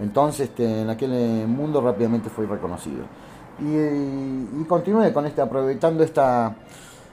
Entonces, 0.00 0.48
este, 0.48 0.82
en 0.82 0.90
aquel 0.90 1.46
mundo 1.48 1.80
rápidamente 1.80 2.28
fui 2.30 2.46
reconocido. 2.46 3.04
Y, 3.60 3.64
y, 3.64 4.60
y 4.60 4.64
continué 4.64 5.12
con 5.12 5.26
este, 5.26 5.40
aprovechando 5.40 6.02
esta 6.04 6.54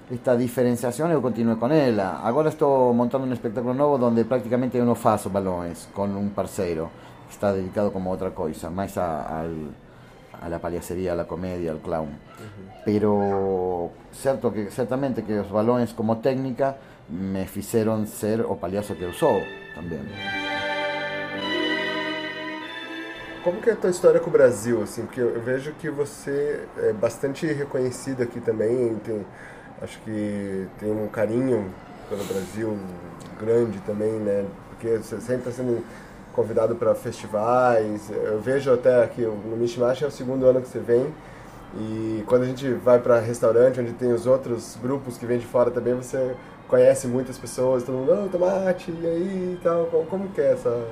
esta 0.10 0.36
diferenciación 0.36 1.12
yo 1.12 1.22
continué 1.22 1.58
con 1.58 1.72
ella. 1.72 2.20
Ahora 2.20 2.50
estoy 2.50 2.94
montando 2.94 3.25
un 3.25 3.34
espectáculo 3.34 3.74
nuevo 3.74 3.98
donde 3.98 4.25
prácticamente 4.25 4.78
yo 4.78 4.86
no 4.86 4.96
faço 4.96 5.30
balones 5.30 5.90
con 5.94 6.16
un 6.16 6.32
parceiro 6.32 6.90
que 7.28 7.34
está 7.34 7.54
dedicado 7.54 7.92
como 7.92 8.12
otra 8.12 8.32
cosa, 8.32 8.70
más 8.70 8.98
a, 8.98 9.42
a 9.42 10.50
la 10.50 10.60
paliacería, 10.60 11.13
a 11.13 11.16
la 11.16 11.25
comedia, 11.25 11.72
al 11.72 11.80
clown. 11.80 12.10
Pero 12.86 13.92
cierto 14.12 14.54
que 14.54 14.70
ciertamente 14.70 15.24
que 15.24 15.36
los 15.36 15.52
balones 15.52 15.94
como 15.94 16.18
técnica 16.18 16.78
me 17.10 17.44
hicieron 17.44 18.08
ser 18.08 18.42
o 18.42 18.56
palhaço 18.56 18.96
que 18.96 19.04
eu 19.04 19.13
sou 19.13 19.42
Como 23.44 23.62
que 23.62 23.70
é 23.70 23.74
a 23.74 23.76
tua 23.76 23.90
história 23.90 24.22
com 24.22 24.30
o 24.30 24.34
Brasil, 24.34 24.82
assim? 24.82 25.06
Porque 25.06 25.20
eu 25.20 25.42
vejo 25.42 25.74
que 25.74 25.90
você 25.90 26.66
é 26.78 26.94
bastante 26.94 27.46
reconhecido 27.46 28.24
aqui 28.24 28.40
também, 28.40 28.96
tem 29.04 29.26
acho 29.82 30.00
que 30.00 30.66
tem 30.80 30.90
um 30.90 31.10
carinho 31.10 31.70
pelo 32.10 32.24
Brasil 32.24 32.78
grande 33.38 33.80
também, 33.80 34.14
né? 34.14 34.46
Porque 34.70 34.98
você 34.98 35.20
sempre 35.20 35.50
está 35.50 35.52
sendo 35.52 35.84
convidado 36.32 36.76
para 36.76 36.96
festivais. 36.96 38.10
Eu 38.10 38.40
vejo 38.40 38.74
até 38.74 39.06
que 39.08 39.22
no 39.22 39.58
Mishmash 39.58 40.02
é 40.04 40.08
o 40.08 40.12
segundo 40.12 40.46
ano 40.46 40.62
que 40.62 40.70
você 40.70 40.80
vem. 40.80 41.14
E 41.76 42.24
quando 42.26 42.44
a 42.44 42.46
gente 42.46 42.72
vai 42.76 43.00
para 43.00 43.20
restaurante, 43.20 43.80
onde 43.80 43.92
tem 43.92 44.14
os 44.14 44.26
outros 44.26 44.78
grupos 44.82 45.18
que 45.18 45.26
vêm 45.26 45.38
de 45.38 45.46
fora 45.46 45.70
também, 45.70 45.94
você 45.94 46.34
conhece 46.70 47.08
muitas 47.08 47.38
pessoas, 47.38 47.84
todo 47.84 47.96
mundo, 47.96 48.26
oh, 48.26 48.30
tomate, 48.30 48.90
e 48.90 49.06
aí 49.06 49.58
e 49.58 49.60
tal. 49.62 49.88
Como, 49.88 50.06
como 50.06 50.30
que 50.30 50.40
é 50.40 50.54
essa... 50.54 50.88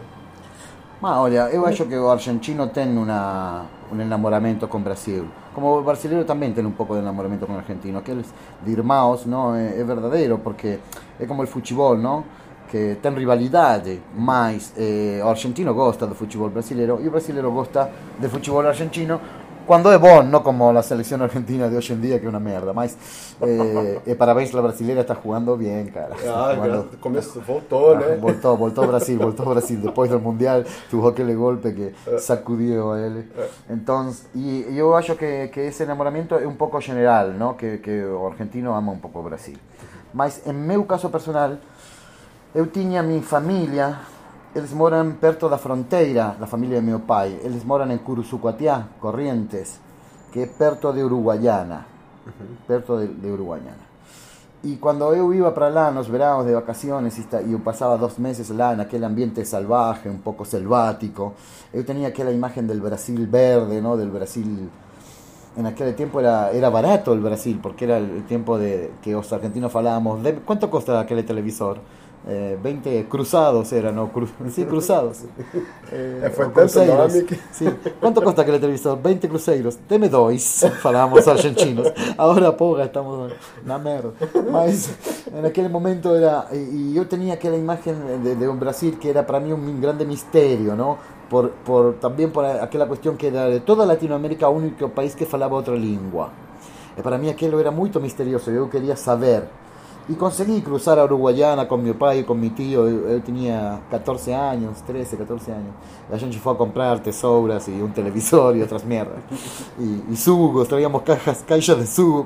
Ma 1.01 1.19
olha, 1.19 1.49
eu 1.49 1.65
acho 1.65 1.87
que 1.87 1.97
o 1.97 2.11
argentino 2.11 2.69
tem 2.69 2.95
una, 2.95 3.63
un 3.91 3.99
enamoramiento 3.99 4.69
con 4.69 4.83
Brasil. 4.83 5.23
Como 5.51 5.79
el 5.79 5.83
brasileño 5.83 6.25
también 6.25 6.53
tiene 6.53 6.67
un 6.69 6.75
poco 6.75 6.93
de 6.93 7.01
enamoramiento 7.01 7.47
con 7.47 7.55
el 7.55 7.61
argentino. 7.61 7.97
Aquel 7.97 8.23
de 8.63 8.71
irmãos, 8.71 9.25
¿no? 9.25 9.55
Es, 9.55 9.77
es, 9.77 9.87
verdadero, 9.87 10.37
porque 10.37 10.79
es 11.17 11.27
como 11.27 11.41
el 11.41 11.47
fútbol, 11.47 11.99
¿no? 11.99 12.23
Que 12.69 12.99
tem 13.01 13.15
rivalidade, 13.15 13.99
mas 14.15 14.73
eh, 14.77 15.19
o 15.23 15.27
argentino 15.27 15.73
gosta 15.73 16.05
do 16.05 16.13
futebol 16.13 16.51
brasileiro 16.51 17.01
e 17.01 17.07
o 17.07 17.11
brasileiro 17.11 17.51
gosta 17.51 17.89
do 18.19 18.29
futebol 18.29 18.65
argentino 18.65 19.19
quando 19.71 19.89
é 19.89 19.97
bom, 19.97 20.21
não 20.21 20.41
como 20.41 20.69
a 20.77 20.83
seleção 20.83 21.23
argentina 21.23 21.69
de 21.69 21.77
hoje 21.77 21.93
em 21.93 21.99
dia, 22.01 22.19
que 22.19 22.25
é 22.25 22.29
uma 22.29 22.41
merda. 22.41 22.73
Mas 22.73 22.97
eh, 23.41 24.01
eh, 24.05 24.15
parabéns, 24.15 24.53
a 24.53 24.61
brasileira 24.61 24.99
está 24.99 25.13
jogando 25.15 25.55
bem, 25.55 25.85
cara. 25.85 26.13
Ah, 26.27 26.53
jugando, 26.53 26.97
começo, 26.97 27.39
voltou, 27.39 27.95
né? 27.97 28.17
Voltou, 28.17 28.57
voltou 28.57 28.85
Brasil, 28.85 29.17
voltou 29.17 29.45
Brasil. 29.45 29.79
Depois 29.79 30.11
do 30.11 30.19
Mundial, 30.19 30.65
tuvo 30.89 31.07
aquele 31.07 31.33
golpe 31.33 31.71
que 31.71 31.93
sacudiu 32.19 32.91
a 32.91 32.99
ele. 32.99 33.25
Então, 33.69 34.13
e 34.35 34.65
eu 34.75 34.93
acho 34.93 35.15
que, 35.15 35.47
que 35.47 35.61
esse 35.61 35.83
enamoramento 35.83 36.35
é 36.35 36.45
um 36.45 36.55
pouco 36.55 36.81
general, 36.81 37.29
não? 37.29 37.53
Que, 37.53 37.77
que 37.77 38.03
o 38.03 38.27
argentino 38.27 38.73
ama 38.73 38.91
um 38.91 38.99
pouco 38.99 39.19
o 39.19 39.23
Brasil. 39.23 39.55
Mas, 40.13 40.45
em 40.45 40.51
meu 40.51 40.83
caso 40.83 41.09
personal, 41.09 41.51
eu 42.53 42.67
tinha 42.67 43.01
minha 43.01 43.21
família 43.21 43.99
eles 44.53 44.73
moram 44.73 45.13
perto 45.13 45.47
da 45.47 45.57
fronteira, 45.57 46.35
a 46.39 46.45
família 46.45 46.79
de 46.79 46.85
meu 46.85 46.99
pai. 46.99 47.39
Eles 47.43 47.63
moram 47.63 47.89
em 47.91 47.97
Curuzucuatiá, 47.97 48.87
Corrientes, 48.99 49.79
que 50.31 50.41
é 50.41 50.45
perto 50.45 50.91
de 50.91 51.01
Uruguaiana. 51.03 51.85
Perto 52.67 52.97
de, 52.97 53.07
de 53.07 53.27
Uruguaiana. 53.29 53.91
E 54.63 54.75
quando 54.77 55.11
eu 55.13 55.33
ia 55.33 55.51
para 55.51 55.69
lá 55.69 55.89
nos 55.89 56.07
veranos 56.07 56.45
de 56.45 56.53
vacaciones 56.53 57.17
e 57.17 57.51
eu 57.51 57.59
passava 57.61 57.97
dois 57.97 58.19
meses 58.19 58.49
lá 58.49 58.75
naquele 58.75 59.05
ambiente 59.05 59.43
salvaje, 59.43 60.07
um 60.07 60.19
pouco 60.19 60.45
selvático, 60.45 61.33
eu 61.73 61.83
tinha 61.83 62.09
aquela 62.09 62.31
imagem 62.31 62.65
do 62.65 62.79
Brasil 62.79 63.25
verde, 63.27 63.81
¿no? 63.81 63.97
del 63.97 64.09
Brasil 64.09 64.69
en 65.57 65.65
aquel 65.65 65.95
tiempo 65.95 66.19
era, 66.19 66.51
era 66.51 66.69
barato 66.69 67.13
el 67.13 67.19
Brasil, 67.19 67.59
porque 67.61 67.85
era 67.85 67.97
el 67.97 68.23
tiempo 68.25 68.57
de 68.57 68.91
que 69.01 69.11
los 69.11 69.31
argentinos 69.33 69.71
falábamos, 69.71 70.23
de, 70.23 70.35
¿cuánto 70.35 70.69
costa 70.69 70.99
aquel 70.99 71.25
televisor? 71.25 71.79
Eh, 72.27 72.57
20 72.61 73.07
cruzados 73.09 73.73
eran, 73.73 73.95
¿no? 73.95 74.11
Cru 74.11 74.27
sí, 74.51 74.65
cruzados. 74.65 75.19
Eh, 75.93 76.31
Fue 76.33 76.49
cruzeiros. 76.53 77.11
Sí. 77.51 77.67
¿Cuánto 77.99 78.23
cuesta 78.23 78.43
aquel 78.43 78.61
televisor? 78.61 79.01
20 79.01 79.27
cruzeiros. 79.27 79.77
Deme 79.89 80.07
dois, 80.07 80.65
falábamos 80.81 81.27
argentinos. 81.27 81.91
Ahora, 82.17 82.55
poga, 82.55 82.85
estamos 82.85 83.33
na 83.65 83.77
merda. 83.77 84.11
Mas 84.49 84.95
en 85.35 85.45
aquel 85.45 85.69
momento 85.69 86.15
era. 86.15 86.47
Y 86.53 86.93
yo 86.93 87.05
tenía 87.07 87.33
aquella 87.33 87.57
imagen 87.57 88.23
de, 88.23 88.37
de 88.37 88.47
un 88.47 88.57
Brasil 88.57 88.97
que 88.99 89.09
era 89.09 89.25
para 89.25 89.41
mí 89.41 89.51
un 89.51 89.81
grande 89.81 90.05
misterio, 90.05 90.77
¿no? 90.77 90.97
Por, 91.29 91.51
por, 91.51 91.99
también 91.99 92.31
por 92.31 92.45
aquella 92.45 92.87
cuestión 92.87 93.17
que 93.17 93.27
era 93.27 93.47
de 93.47 93.59
toda 93.59 93.85
Latinoamérica 93.85 94.47
único 94.47 94.87
país 94.89 95.13
que 95.13 95.25
falaba 95.25 95.57
otra 95.57 95.75
lengua. 95.75 96.31
E 96.95 97.01
para 97.01 97.17
mí 97.17 97.29
aquello 97.29 97.59
era 97.59 97.71
muy 97.71 97.89
misterioso, 98.01 98.51
yo 98.51 98.69
quería 98.69 98.95
saber 98.95 99.60
y 100.09 100.15
conseguí 100.15 100.61
cruzar 100.61 100.97
a 100.99 101.05
Uruguayana 101.05 101.67
con 101.67 101.83
mi 101.83 101.93
papá 101.93 102.15
y 102.15 102.23
con 102.23 102.39
mi 102.39 102.49
tío. 102.49 102.87
Él 102.87 103.21
tenía 103.23 103.79
14 103.91 104.33
años, 104.33 104.81
13, 104.85 105.17
14 105.17 105.51
años. 105.51 105.73
La 106.09 106.17
gente 106.17 106.37
fue 106.37 106.53
a 106.53 106.57
comprar 106.57 107.01
tesouras 107.01 107.67
y 107.67 107.81
un 107.81 107.93
televisor 107.93 108.57
y 108.57 108.61
otras 108.61 108.83
mierdas. 108.83 109.19
Y, 109.79 110.13
y 110.13 110.17
sugos, 110.17 110.67
traíamos 110.67 111.03
cajas, 111.03 111.43
caixas 111.47 111.77
de 111.77 111.87
sugo, 111.87 112.25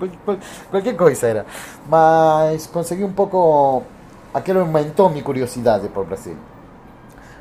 cualquier 0.72 0.96
cosa 0.96 1.30
era. 1.30 1.46
Mas 1.90 2.68
conseguí 2.68 3.04
un 3.04 3.14
poco. 3.14 3.84
Aquello 4.34 4.62
aumentó 4.62 5.10
mi 5.10 5.22
curiosidad 5.22 5.82
por 5.90 6.08
Brasil. 6.08 6.36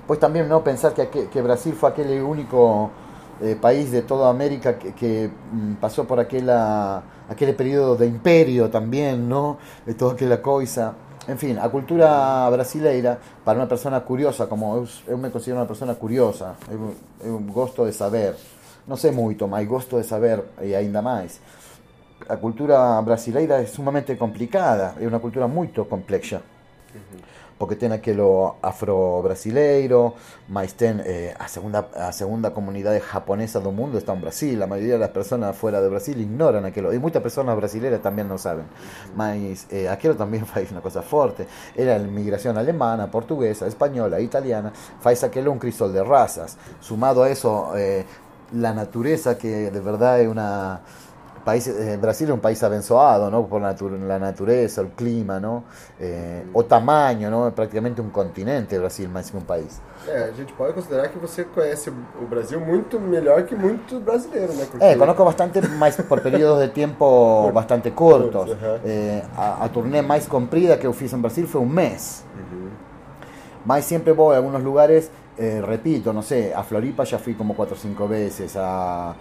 Pues 0.07 0.21
también 0.21 0.49
no 0.49 0.63
pensar 0.63 0.95
que, 0.95 1.09
que 1.09 1.43
Brasil 1.43 1.75
fue 1.75 1.89
aquel 1.91 2.23
único 2.23 2.91
eh, 3.41 3.57
país 3.57 3.91
de 3.91 4.03
toda 4.03 4.29
América 4.29 4.75
que, 4.75 4.93
que 4.93 5.31
mm, 5.53 5.75
pasó 5.75 6.05
por 6.05 6.21
aquela, 6.21 7.03
aquele 7.29 7.53
período 7.53 7.97
de 7.97 8.07
imperio 8.07 8.71
también, 8.71 9.29
¿no? 9.29 9.59
De 9.87 9.95
toda 9.95 10.15
aquela 10.15 10.41
coisa. 10.41 10.95
En 11.27 11.39
fin, 11.39 11.59
a 11.59 11.71
cultura 11.71 12.51
brasileira, 12.51 13.19
para 13.45 13.59
uma 13.59 13.67
persona 13.67 14.01
curiosa, 14.01 14.47
como 14.47 14.77
eu, 14.77 14.87
eu 15.07 15.17
me 15.17 15.31
considero 15.31 15.59
uma 15.59 15.67
persona 15.67 15.95
curiosa, 15.95 16.55
eu, 16.71 16.95
eu 17.25 17.39
gosto 17.39 17.87
de 17.87 17.93
saber, 17.93 18.37
não 18.87 18.97
sei 18.97 19.11
muito, 19.11 19.49
mas 19.49 19.67
gosto 19.67 19.97
de 19.97 20.05
saber 20.05 20.45
e 20.61 20.75
ainda 20.75 21.01
mais. 21.01 21.41
A 22.29 22.37
cultura 22.37 23.01
brasileira 23.01 23.63
é 23.63 23.67
sumamente 23.67 24.15
complicada, 24.17 24.95
é 25.01 25.09
uma 25.09 25.19
cultura 25.19 25.49
muito 25.49 25.85
complexa. 25.87 26.43
Porque 27.59 27.77
ten 27.77 27.93
aquelo 27.95 28.57
afro-brasileiro, 28.63 30.15
mas 30.49 30.75
ten 30.75 31.01
eh, 31.07 31.35
a, 31.39 31.47
segunda, 31.47 31.89
a 31.95 32.11
segunda 32.11 32.51
comunidade 32.51 33.01
japonesa 33.01 33.61
do 33.61 33.71
mundo 33.71 33.99
está 33.99 34.13
en 34.13 34.21
Brasil, 34.21 34.59
la 34.59 34.67
mayoría 34.67 34.95
de 34.95 35.03
las 35.07 35.15
personas 35.15 35.57
fuera 35.57 35.81
de 35.81 35.89
Brasil 35.89 36.19
ignoran 36.21 36.65
aquilo, 36.67 36.93
e 36.93 36.99
muchas 36.99 37.23
personas 37.23 37.55
brasileiras 37.57 38.03
tamén 38.03 38.27
non 38.27 38.43
saben, 38.43 38.67
mas 39.15 39.71
eh, 39.71 39.87
aquilo 39.87 40.19
tamén 40.19 40.43
faz 40.51 40.67
unha 40.75 40.83
cosa 40.83 41.01
forte, 41.01 41.47
era 41.79 41.95
a 41.95 42.03
migración 42.03 42.59
alemana, 42.59 43.07
portuguesa, 43.07 43.71
española, 43.71 44.19
italiana, 44.19 44.75
faz 44.99 45.23
aquelo 45.23 45.55
un 45.55 45.63
crisol 45.63 45.95
de 45.95 46.03
razas, 46.03 46.59
sumado 46.83 47.23
a 47.23 47.31
eso 47.31 47.71
eh, 47.79 48.05
la 48.53 48.73
natureza 48.73 49.39
que 49.39 49.71
de 49.71 49.81
verdad 49.81 50.21
é 50.21 50.29
una 50.29 50.83
país, 51.45 51.69
eh, 51.69 51.97
Brasil 51.97 52.31
é 52.31 52.33
um 52.33 52.39
país 52.39 52.63
abençoado, 52.63 53.31
¿no? 53.31 53.45
Por 53.45 53.61
natu 53.61 53.89
la 53.89 54.19
natureza, 54.19 54.83
o 54.83 54.91
clima, 54.97 55.39
¿no? 55.39 55.65
Eh, 56.01 56.45
o 56.53 56.63
tamanho, 56.63 57.31
¿no? 57.31 57.47
É 57.47 57.51
praticamente 57.51 58.01
um 58.01 58.11
continente 58.11 58.79
Brasil, 58.79 59.09
mais 59.09 59.31
que 59.31 59.37
um 59.37 59.43
país. 59.43 59.81
É, 60.09 60.25
a 60.25 60.33
gente 60.33 60.53
pode 60.55 60.73
considerar 60.73 61.09
que 61.09 61.19
você 61.19 61.45
conhece 61.45 61.91
o 61.91 62.27
Brasil 62.27 62.61
muito 62.61 62.99
melhor 62.99 63.43
que 63.45 63.55
muito 63.55 64.01
brasileiro, 64.01 64.53
né? 64.55 64.67
Porque... 64.71 64.85
É, 64.85 64.97
conozco 64.97 65.25
bastante, 65.25 65.61
mas 65.79 65.97
por 65.97 66.21
períodos 66.21 66.61
de 66.63 66.69
tempo 66.69 67.51
bastante 67.53 67.91
curtos. 67.91 68.51
Uhum. 68.51 68.79
É, 68.85 69.23
a, 69.37 69.65
a 69.65 69.69
turnê 69.69 70.03
mais 70.03 70.27
comprida 70.27 70.77
que 70.77 70.87
eu 70.87 70.93
fiz 70.93 71.13
em 71.13 71.19
Brasil 71.19 71.47
foi 71.47 71.61
um 71.61 71.69
mês. 71.69 72.25
Uhum. 72.35 72.71
Mas 73.65 73.85
sempre 73.85 74.13
vou 74.13 74.31
a 74.31 74.37
alguns 74.37 74.63
lugares, 74.63 75.11
eh, 75.39 75.63
repito, 75.67 76.13
não 76.13 76.21
sei, 76.21 76.53
a 76.53 76.63
Floripa 76.63 77.05
já 77.07 77.19
fui 77.19 77.33
como 77.33 77.55
4 77.55 77.75
ou 77.75 77.81
5 77.81 78.07
vezes, 78.07 78.57
a 78.59 79.15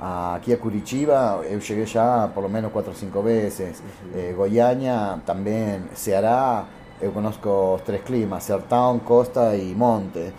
aquí 0.00 0.52
a 0.52 0.58
Curitiba 0.58 1.40
yo 1.50 1.58
llegué 1.58 1.86
ya 1.86 2.30
por 2.34 2.42
lo 2.42 2.48
menos 2.48 2.70
cuatro 2.72 2.92
o 2.92 2.94
cinco 2.94 3.22
veces. 3.22 3.82
Eh, 4.14 4.34
Goiânia 4.36 5.20
también, 5.24 5.90
Ceará, 5.94 6.64
yo 7.00 7.12
conozco 7.12 7.80
tres 7.84 8.02
climas, 8.02 8.44
Sertão, 8.44 8.98
Costa 9.00 9.56
y 9.56 9.74
Monte. 9.74 10.32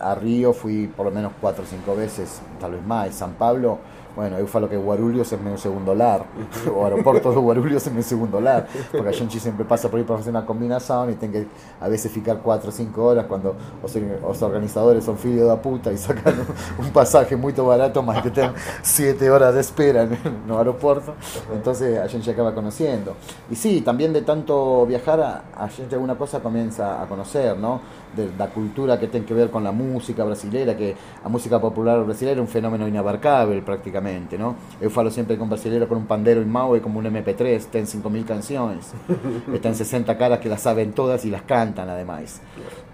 a 0.00 0.14
Río 0.14 0.52
fui 0.52 0.86
por 0.86 1.06
lo 1.06 1.12
menos 1.12 1.32
cuatro 1.40 1.64
o 1.64 1.66
cinco 1.66 1.96
veces, 1.96 2.40
tal 2.60 2.72
vez 2.72 2.84
más. 2.84 3.14
San 3.14 3.34
Pablo 3.34 3.78
bueno, 4.14 4.38
eu 4.38 4.46
falo 4.46 4.68
que 4.68 4.76
Guarulhos 4.76 5.32
é 5.32 5.36
meu 5.36 5.58
segundo 5.58 5.92
lar, 5.92 6.24
o 6.72 6.84
aeroporto 6.84 7.30
de 7.30 7.38
Guarulhos 7.38 7.86
é 7.86 7.90
meu 7.90 8.02
segundo 8.02 8.38
lar, 8.38 8.68
porque 8.90 9.08
a 9.08 9.12
gente 9.12 9.40
sempre 9.40 9.64
passa 9.64 9.88
por 9.88 9.98
aí 9.98 10.04
para 10.04 10.16
fazer 10.16 10.30
uma 10.30 10.42
combinação 10.42 11.10
e 11.10 11.14
tem 11.14 11.30
que 11.30 11.46
a 11.80 11.88
vezes 11.88 12.12
ficar 12.12 12.36
4 12.36 12.66
ou 12.66 12.72
5 12.72 13.00
horas 13.00 13.26
quando 13.26 13.56
os, 13.82 13.92
os 14.28 14.42
organizadores 14.42 15.02
são 15.02 15.16
filhos 15.16 15.48
da 15.48 15.56
puta 15.56 15.92
e 15.92 15.98
sacam 15.98 16.32
um 16.78 16.90
passagem 16.90 17.36
muito 17.36 17.64
barato, 17.64 18.00
mas 18.02 18.22
que 18.22 18.30
tem 18.30 18.52
7 18.82 19.28
horas 19.28 19.54
de 19.54 19.60
espera 19.60 20.08
no 20.46 20.58
aeroporto, 20.58 21.12
então 21.52 21.72
a 21.72 22.06
gente 22.06 22.30
acaba 22.30 22.52
conhecendo. 22.52 23.16
E 23.50 23.56
sim, 23.56 23.82
também 23.82 24.12
de 24.12 24.20
tanto 24.20 24.86
viajar, 24.86 25.44
a 25.56 25.66
gente 25.66 25.92
alguma 25.92 26.14
coisa 26.14 26.38
começa 26.38 27.02
a 27.02 27.06
conhecer, 27.06 27.56
não? 27.56 27.80
De, 28.14 28.28
da 28.28 28.46
cultura 28.46 28.96
que 28.96 29.08
tem 29.08 29.24
que 29.24 29.34
ver 29.34 29.48
com 29.48 29.58
a 29.58 29.72
música 29.72 30.24
brasileira, 30.24 30.72
que 30.72 30.94
a 31.24 31.28
música 31.28 31.58
popular 31.58 32.04
brasileira 32.04 32.38
é 32.40 32.42
um 32.42 32.46
fenômeno 32.46 32.86
inabarcável 32.86 33.60
praticamente 33.62 34.03
¿no? 34.38 34.56
Yo 34.80 34.90
falo 34.90 35.10
siempre 35.10 35.38
con 35.38 35.48
brasileiro 35.48 35.88
con 35.88 35.98
un 35.98 36.06
pandero 36.06 36.42
en 36.42 36.50
Mau 36.50 36.78
como 36.80 36.98
un 36.98 37.06
MP3, 37.06 37.66
ten 37.66 37.86
5.000 37.86 38.24
canciones, 38.24 38.92
están 39.54 39.74
60 39.74 40.16
caras 40.18 40.38
que 40.40 40.48
las 40.48 40.62
saben 40.62 40.92
todas 40.92 41.24
y 41.24 41.30
las 41.30 41.42
cantan 41.42 41.88
además. 41.88 42.40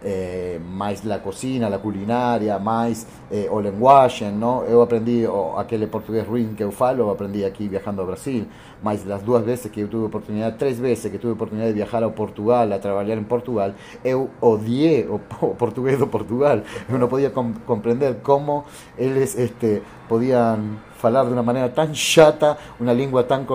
Eh, 0.03 0.59
más 0.67 1.05
la 1.05 1.23
cocina, 1.23 1.69
la 1.69 1.79
culinaria, 1.79 2.59
más 2.59 3.07
eh, 3.31 3.49
o 3.51 3.61
lenguaje, 3.61 4.33
¿no? 4.33 4.67
Yo 4.67 4.81
aprendí 4.81 5.27
o, 5.27 5.59
aquel 5.59 5.87
portugués 5.89 6.27
ruin 6.27 6.57
que 6.57 6.63
eu 6.63 6.73
falo, 6.73 7.11
aprendí 7.11 7.45
aquí 7.45 7.69
viajando 7.69 8.01
a 8.03 8.07
Brasil, 8.07 8.49
más 8.83 9.05
las 9.05 9.27
dos 9.27 9.45
veces 9.45 9.71
que 9.71 9.83
yo 9.83 9.89
tuve 9.89 10.07
oportunidad, 10.07 10.57
tres 10.57 10.81
veces 10.81 11.13
que 11.13 11.19
tuve 11.19 11.33
oportunidad 11.33 11.67
de 11.67 11.75
viajar 11.75 12.03
a 12.03 12.15
Portugal, 12.15 12.73
a 12.73 12.81
trabajar 12.81 13.11
en 13.11 13.27
Portugal, 13.27 13.75
eu 14.03 14.31
odié 14.41 15.07
o, 15.07 15.21
o 15.43 15.55
portugués 15.55 15.99
de 15.99 16.07
Portugal, 16.07 16.65
yo 16.89 16.97
no 16.97 17.07
podía 17.07 17.35
com 17.35 17.53
comprender 17.67 18.23
cómo 18.23 18.65
ellos 18.97 19.35
este, 19.35 19.83
podían 20.09 20.79
falar 21.01 21.27
de 21.27 21.33
una 21.33 21.43
manera 21.43 21.73
tan 21.73 21.93
chata, 21.93 22.57
una 22.79 22.93
lengua 22.93 23.27
tan, 23.27 23.47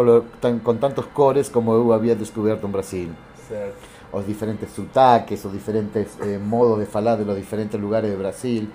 tan 0.41 0.59
con 0.59 0.77
tantos 0.79 1.05
cores 1.07 1.49
como 1.49 1.73
eu 1.73 1.93
había 1.93 2.15
descubierto 2.15 2.65
en 2.65 2.71
Brasil. 2.73 3.09
Certo 3.47 3.95
os 4.15 4.25
diferentes 4.25 4.69
sotaques, 4.71 5.43
os 5.43 5.51
diferentes 5.51 6.17
eh, 6.21 6.39
modos 6.39 6.79
de 6.79 6.85
falar 6.85 7.17
de 7.17 7.25
los 7.25 7.35
diferentes 7.35 7.79
lugares 7.79 8.09
de 8.09 8.15
Brasil. 8.15 8.69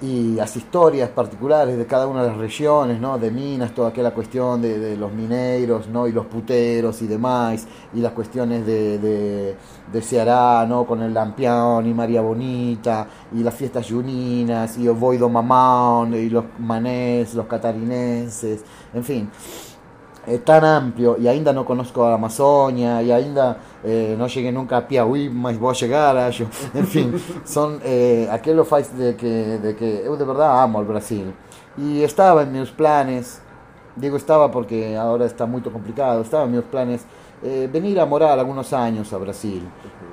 Y 0.00 0.34
las 0.34 0.56
historias 0.56 1.08
particulares 1.08 1.76
de 1.76 1.84
cada 1.84 2.06
una 2.06 2.22
de 2.22 2.28
las 2.28 2.36
regiones, 2.36 3.00
¿no? 3.00 3.18
De 3.18 3.32
Minas, 3.32 3.74
toda 3.74 3.88
aquella 3.88 4.12
cuestión 4.12 4.62
de, 4.62 4.78
de 4.78 4.96
los 4.96 5.12
mineiros, 5.12 5.88
¿no? 5.88 6.06
Y 6.06 6.12
los 6.12 6.26
puteros 6.26 7.02
y 7.02 7.08
demás, 7.08 7.66
y 7.92 8.00
las 8.00 8.12
cuestiones 8.12 8.64
de, 8.64 8.98
de, 8.98 9.56
de 9.92 10.02
Ceará, 10.02 10.64
¿no? 10.68 10.86
Con 10.86 11.02
el 11.02 11.12
Lampión 11.12 11.84
y 11.84 11.92
María 11.94 12.20
Bonita, 12.20 13.08
y 13.34 13.42
las 13.42 13.54
fiestas 13.54 13.90
juninas, 13.90 14.78
y 14.78 14.86
el 14.86 14.94
Boido 14.94 15.28
Mamón, 15.28 16.14
y 16.14 16.30
los 16.30 16.44
manés, 16.60 17.34
los 17.34 17.46
catarinenses, 17.46 18.64
en 18.94 19.04
fin 19.04 19.30
es 20.26 20.44
tan 20.44 20.64
amplio 20.64 21.16
y 21.18 21.26
ainda 21.28 21.52
no 21.52 21.64
conozco 21.64 22.04
a 22.04 22.14
Amazonia 22.14 23.02
y 23.02 23.10
ainda 23.10 23.56
eh, 23.82 24.14
no 24.18 24.26
llegué 24.26 24.52
nunca 24.52 24.78
a 24.78 24.88
Piauí, 24.88 25.30
mas 25.30 25.58
voy 25.58 25.70
a 25.70 25.78
llegar 25.78 26.16
a 26.16 26.28
ello. 26.28 26.46
En 26.74 26.86
fin, 26.86 27.14
son 27.44 27.80
eh, 27.82 28.28
aquello 28.30 28.66
de 28.96 29.16
que, 29.16 29.58
de 29.58 29.76
que 29.76 30.02
yo 30.04 30.16
de 30.16 30.24
verdad 30.24 30.62
amo 30.62 30.78
al 30.78 30.84
Brasil. 30.84 31.32
Y 31.76 32.02
estaba 32.02 32.42
en 32.42 32.52
mis 32.52 32.70
planes, 32.70 33.40
digo 33.96 34.16
estaba 34.16 34.50
porque 34.50 34.96
ahora 34.96 35.26
está 35.26 35.46
muy 35.46 35.60
complicado, 35.62 36.22
estaba 36.22 36.44
en 36.44 36.52
mis 36.52 36.62
planes 36.62 37.04
eh, 37.42 37.68
venir 37.72 38.00
a 38.00 38.06
morar 38.06 38.38
algunos 38.38 38.72
años 38.72 39.12
a 39.12 39.18
Brasil 39.18 39.62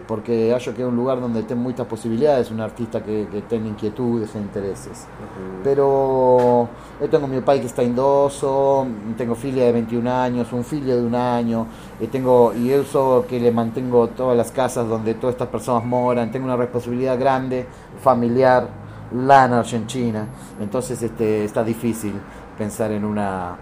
porque 0.07 0.51
hallo 0.53 0.73
que 0.73 0.81
é 0.81 0.85
un 0.85 0.95
lugar 0.95 1.19
donde 1.19 1.43
ten 1.43 1.57
moitas 1.57 1.85
posibilidades, 1.88 2.51
un 2.51 2.61
artista 2.61 3.01
que, 3.01 3.27
que 3.27 3.55
inquietudes 3.55 4.35
e 4.35 4.39
intereses. 4.39 5.05
Uh 5.05 5.23
-huh. 5.23 5.63
Pero 5.63 6.69
eu 7.01 7.07
tengo 7.09 7.27
meu 7.27 7.41
pai 7.41 7.59
que 7.59 7.65
está 7.65 7.83
indoso, 7.83 8.85
tengo 9.17 9.35
filha 9.35 9.65
de 9.65 9.71
21 9.71 10.07
años, 10.07 10.51
un 10.53 10.63
filho 10.63 10.95
de 10.95 11.03
un 11.03 11.15
año, 11.15 11.67
e 11.99 12.07
tengo 12.07 12.53
e 12.53 12.69
eu 12.69 12.85
sou 12.85 13.23
que 13.23 13.39
le 13.39 13.51
mantengo 13.51 14.07
todas 14.13 14.39
as 14.39 14.51
casas 14.51 14.88
donde 14.88 15.15
todas 15.15 15.35
estas 15.35 15.49
persoas 15.49 15.83
moran, 15.83 16.29
tengo 16.29 16.45
unha 16.45 16.57
responsabilidade 16.57 17.17
grande, 17.17 17.65
familiar, 18.01 18.69
lá 19.11 19.47
na 19.47 19.59
Argentina. 19.59 20.27
Entonces 20.61 21.01
este, 21.01 21.45
está 21.45 21.63
difícil 21.63 22.13
pensar 22.57 22.91
en 22.91 23.03
una 23.03 23.57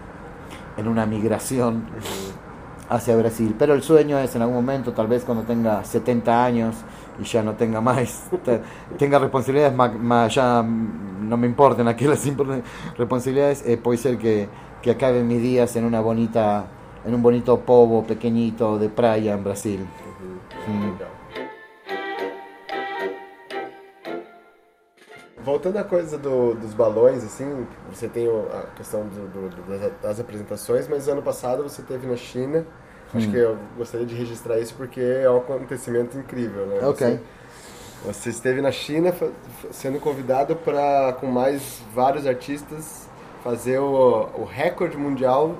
en 0.76 0.88
una 0.88 1.06
migración. 1.06 1.86
Uh 1.88 2.02
-huh 2.02 2.43
hacia 2.88 3.16
Brasil. 3.16 3.54
Pero 3.58 3.74
el 3.74 3.82
sueño 3.82 4.18
es 4.18 4.34
en 4.36 4.42
algún 4.42 4.56
momento, 4.56 4.92
tal 4.92 5.06
vez 5.06 5.24
cuando 5.24 5.44
tenga 5.44 5.84
70 5.84 6.44
años 6.44 6.76
y 7.20 7.24
ya 7.24 7.42
no 7.42 7.54
tenga 7.54 7.80
más, 7.80 8.24
tenga 8.98 9.18
responsabilidades, 9.18 9.74
más, 9.74 10.34
ya 10.34 10.62
no 10.62 11.36
me 11.36 11.46
importen 11.46 11.88
aquellas 11.88 12.26
responsabilidades, 12.96 13.66
eh, 13.66 13.76
puede 13.76 13.98
ser 13.98 14.18
que, 14.18 14.48
que 14.82 14.90
acabe 14.90 15.22
mis 15.22 15.40
días 15.40 15.74
en 15.76 15.84
una 15.84 16.00
bonita, 16.00 16.66
en 17.06 17.14
un 17.14 17.22
bonito 17.22 17.60
povo 17.60 18.04
pequeñito 18.04 18.78
de 18.78 18.88
playa 18.88 19.34
en 19.34 19.44
Brasil. 19.44 19.86
Voltando 25.44 25.76
à 25.76 25.84
coisa 25.84 26.16
do, 26.16 26.54
dos 26.54 26.72
balões, 26.72 27.22
assim, 27.22 27.66
você 27.92 28.08
tem 28.08 28.26
a 28.26 28.66
questão 28.74 29.06
do, 29.06 29.28
do, 29.28 30.00
das 30.00 30.18
apresentações, 30.18 30.88
mas 30.88 31.06
ano 31.08 31.22
passado 31.22 31.62
você 31.62 31.82
teve 31.82 32.06
na 32.06 32.16
China. 32.16 32.66
Acho 33.14 33.28
hum. 33.28 33.30
que 33.30 33.36
eu 33.36 33.58
gostaria 33.76 34.06
de 34.06 34.14
registrar 34.14 34.58
isso 34.58 34.74
porque 34.74 35.00
é 35.00 35.30
um 35.30 35.36
acontecimento 35.36 36.18
incrível, 36.18 36.66
né? 36.66 36.80
Ok. 36.86 37.06
Você, 37.06 37.20
você 38.04 38.30
esteve 38.30 38.60
na 38.60 38.72
China 38.72 39.14
sendo 39.70 40.00
convidado 40.00 40.56
para, 40.56 41.12
com 41.20 41.26
mais 41.26 41.82
vários 41.94 42.26
artistas, 42.26 43.08
fazer 43.44 43.78
o, 43.78 44.28
o 44.34 44.44
recorde 44.44 44.96
mundial 44.96 45.56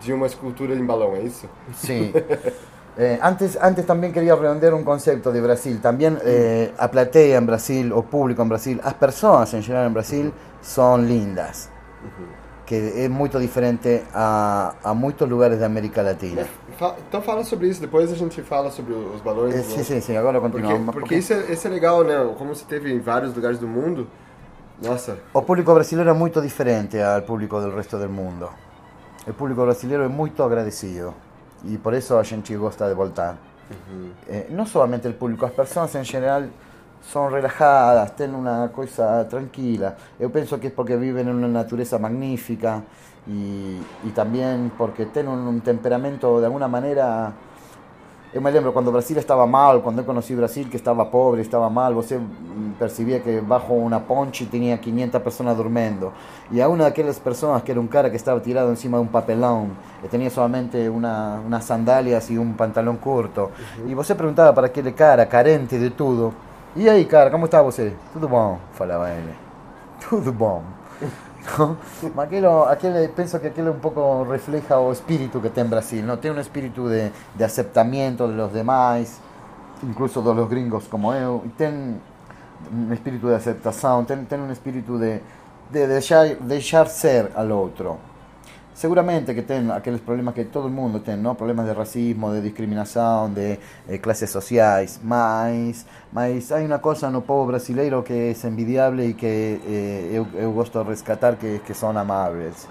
de 0.00 0.12
uma 0.12 0.26
escultura 0.26 0.74
em 0.74 0.84
balão, 0.84 1.16
é 1.16 1.22
isso? 1.22 1.48
Sim. 1.74 2.12
Eh, 2.96 3.18
antes, 3.22 3.58
antes 3.60 3.86
también 3.86 4.12
quería 4.12 4.34
redondear 4.36 4.74
un 4.74 4.84
concepto 4.84 5.32
de 5.32 5.40
Brasil. 5.40 5.80
También 5.80 6.18
eh, 6.24 6.72
a 6.76 6.90
platea 6.90 7.38
en 7.38 7.46
Brasil, 7.46 7.92
o 7.92 8.02
público 8.02 8.42
en 8.42 8.48
Brasil, 8.48 8.80
las 8.84 8.94
personas 8.94 9.54
en 9.54 9.62
general 9.62 9.86
en 9.86 9.94
Brasil 9.94 10.32
son 10.60 11.06
lindas. 11.06 11.70
Que 12.66 13.04
é 13.04 13.08
muito 13.08 13.38
diferente 13.38 14.04
a, 14.14 14.74
a 14.84 14.94
muitos 14.94 15.28
lugares 15.28 15.58
da 15.58 15.66
América 15.66 16.02
Latina. 16.02 16.46
Então 17.08 17.20
fala 17.20 17.44
sobre 17.44 17.68
isso, 17.68 17.80
depois 17.80 18.12
a 18.12 18.14
gente 18.14 18.42
fala 18.42 18.70
sobre 18.70 18.94
os 18.94 19.20
balões. 19.20 19.54
É, 19.54 19.62
sim, 19.62 19.82
sim, 19.82 20.00
sim, 20.00 20.16
agora 20.16 20.40
continuamos. 20.40 20.86
Porque, 20.86 21.00
porque, 21.00 21.14
porque... 21.14 21.14
Isso, 21.16 21.32
é, 21.32 21.52
isso 21.52 21.66
é 21.66 21.70
legal, 21.70 22.04
né? 22.04 22.14
Como 22.38 22.54
você 22.54 22.64
teve 22.64 22.92
em 22.92 23.00
vários 23.00 23.34
lugares 23.34 23.58
do 23.58 23.66
mundo, 23.66 24.06
Nossa. 24.82 25.18
O 25.34 25.42
público 25.42 25.74
brasileiro 25.74 26.08
é 26.10 26.14
muito 26.14 26.40
diferente 26.40 26.98
ao 26.98 27.20
público 27.22 27.60
do 27.60 27.70
resto 27.76 27.98
do 27.98 28.08
mundo. 28.08 28.48
O 29.26 29.32
público 29.34 29.62
brasileiro 29.62 30.04
é 30.04 30.08
muito 30.08 30.42
agradecido 30.42 31.14
e 31.64 31.78
por 31.78 31.94
isso 31.94 32.16
a 32.16 32.22
gente 32.22 32.54
gosta 32.56 32.88
de 32.88 32.94
voltar. 32.94 33.36
Eh, 34.28 34.46
não 34.50 34.66
somente 34.66 35.06
o 35.08 35.14
público, 35.14 35.44
as 35.46 35.52
pessoas 35.52 35.94
em 35.94 36.04
geral 36.04 36.42
são 37.02 37.28
relajadas, 37.28 38.10
têm 38.12 38.28
uma 38.28 38.68
coisa 38.68 39.24
tranquila. 39.24 39.96
Eu 40.18 40.30
penso 40.30 40.58
que 40.58 40.68
é 40.68 40.70
porque 40.70 40.96
vivem 40.96 41.24
em 41.24 41.30
uma 41.30 41.48
natureza 41.48 41.98
magnífica 41.98 42.82
e 43.26 44.10
também 44.14 44.70
porque 44.76 45.06
têm 45.06 45.28
um 45.28 45.60
temperamento 45.60 46.40
de 46.40 46.46
alguma 46.46 46.68
maneira 46.68 47.32
Eu 48.32 48.40
me 48.40 48.48
lembro 48.52 48.72
cuando 48.72 48.92
Brasil 48.92 49.18
estaba 49.18 49.44
mal, 49.44 49.82
cuando 49.82 50.02
yo 50.02 50.06
conocí 50.06 50.36
Brasil 50.36 50.70
que 50.70 50.76
estaba 50.76 51.10
pobre, 51.10 51.42
estaba 51.42 51.68
mal, 51.68 51.92
você 51.94 52.20
percibía 52.78 53.20
que 53.20 53.40
bajo 53.40 53.74
una 53.74 53.98
ponche 53.98 54.46
tenía 54.46 54.80
500 54.80 55.20
personas 55.20 55.56
durmiendo. 55.56 56.12
Y 56.52 56.60
a 56.60 56.68
una 56.68 56.84
de 56.84 56.90
aquellas 56.90 57.18
personas 57.18 57.64
que 57.64 57.72
era 57.72 57.80
un 57.80 57.88
cara 57.88 58.08
que 58.08 58.16
estaba 58.16 58.40
tirado 58.40 58.70
encima 58.70 58.98
de 58.98 59.02
un 59.02 59.08
papelón, 59.08 59.70
que 60.00 60.06
tenía 60.06 60.30
solamente 60.30 60.88
una, 60.88 61.40
unas 61.44 61.64
sandalias 61.64 62.30
y 62.30 62.38
un 62.38 62.54
pantalón 62.54 62.98
corto. 62.98 63.50
Y 63.84 63.94
você 63.94 64.14
preguntaba 64.14 64.54
para 64.54 64.68
aquele 64.68 64.94
cara, 64.94 65.26
carente 65.26 65.76
de 65.80 65.90
tudo. 65.90 66.32
E 66.76 66.88
aí, 66.88 67.06
cara, 67.06 67.32
como 67.32 67.46
está 67.46 67.60
você? 67.62 67.94
Tudo 68.12 68.28
bom, 68.28 68.58
falava 68.74 69.10
ele. 69.10 69.34
Tudo 70.08 70.32
bom. 70.32 70.62
¿No? 71.58 71.76
Aquello, 72.22 72.66
aquel, 72.68 73.10
penso 73.10 73.40
que 73.40 73.48
aquello 73.48 73.72
un 73.72 73.80
poco 73.80 74.24
refleja 74.28 74.78
o 74.78 74.92
espíritu 74.92 75.40
que 75.40 75.50
tem 75.50 75.64
en 75.64 75.70
Brasil, 75.70 76.06
¿no? 76.06 76.18
Tiene 76.18 76.34
un 76.34 76.40
espíritu 76.40 76.88
de, 76.88 77.12
de 77.36 77.44
aceptamiento 77.44 78.28
de 78.28 78.34
los 78.34 78.52
demás, 78.52 79.18
incluso 79.82 80.22
de 80.22 80.34
los 80.34 80.48
gringos 80.48 80.84
como 80.88 81.14
eu, 81.14 81.42
y 81.44 81.62
un 82.72 82.92
espíritu 82.92 83.28
de 83.28 83.36
aceptación, 83.36 84.06
ten, 84.06 84.26
ten 84.26 84.40
un 84.40 84.50
espíritu 84.50 84.98
de, 84.98 85.22
de 85.72 85.86
deixar, 85.86 86.38
deixar 86.40 86.88
ser 86.88 87.32
al 87.34 87.50
outro. 87.52 88.09
Seguramente 88.80 89.34
que 89.34 89.42
ten 89.42 89.70
aqueles 89.70 90.00
problemas 90.00 90.32
que 90.32 90.46
todo 90.46 90.66
el 90.66 90.72
mundo 90.72 91.02
tem, 91.02 91.18
¿no? 91.18 91.36
Problemas 91.36 91.66
de 91.66 91.74
racismo, 91.74 92.32
de 92.32 92.40
discriminación, 92.40 93.34
de 93.34 93.60
eh, 93.86 94.00
clases 94.00 94.30
sociais, 94.30 94.98
mas, 95.04 95.84
mas 96.10 96.50
hay 96.50 96.64
una 96.64 96.80
cosa 96.80 97.10
no 97.10 97.20
povo 97.20 97.44
brasileiro 97.44 98.02
que 98.02 98.30
es 98.30 98.42
envidiable 98.42 99.08
y 99.08 99.12
que 99.12 99.60
eh, 99.66 100.24
eu, 100.38 100.84
rescatar, 100.84 101.36
que, 101.36 101.60
que 101.60 101.74
son 101.74 101.98
amables. 101.98 102.66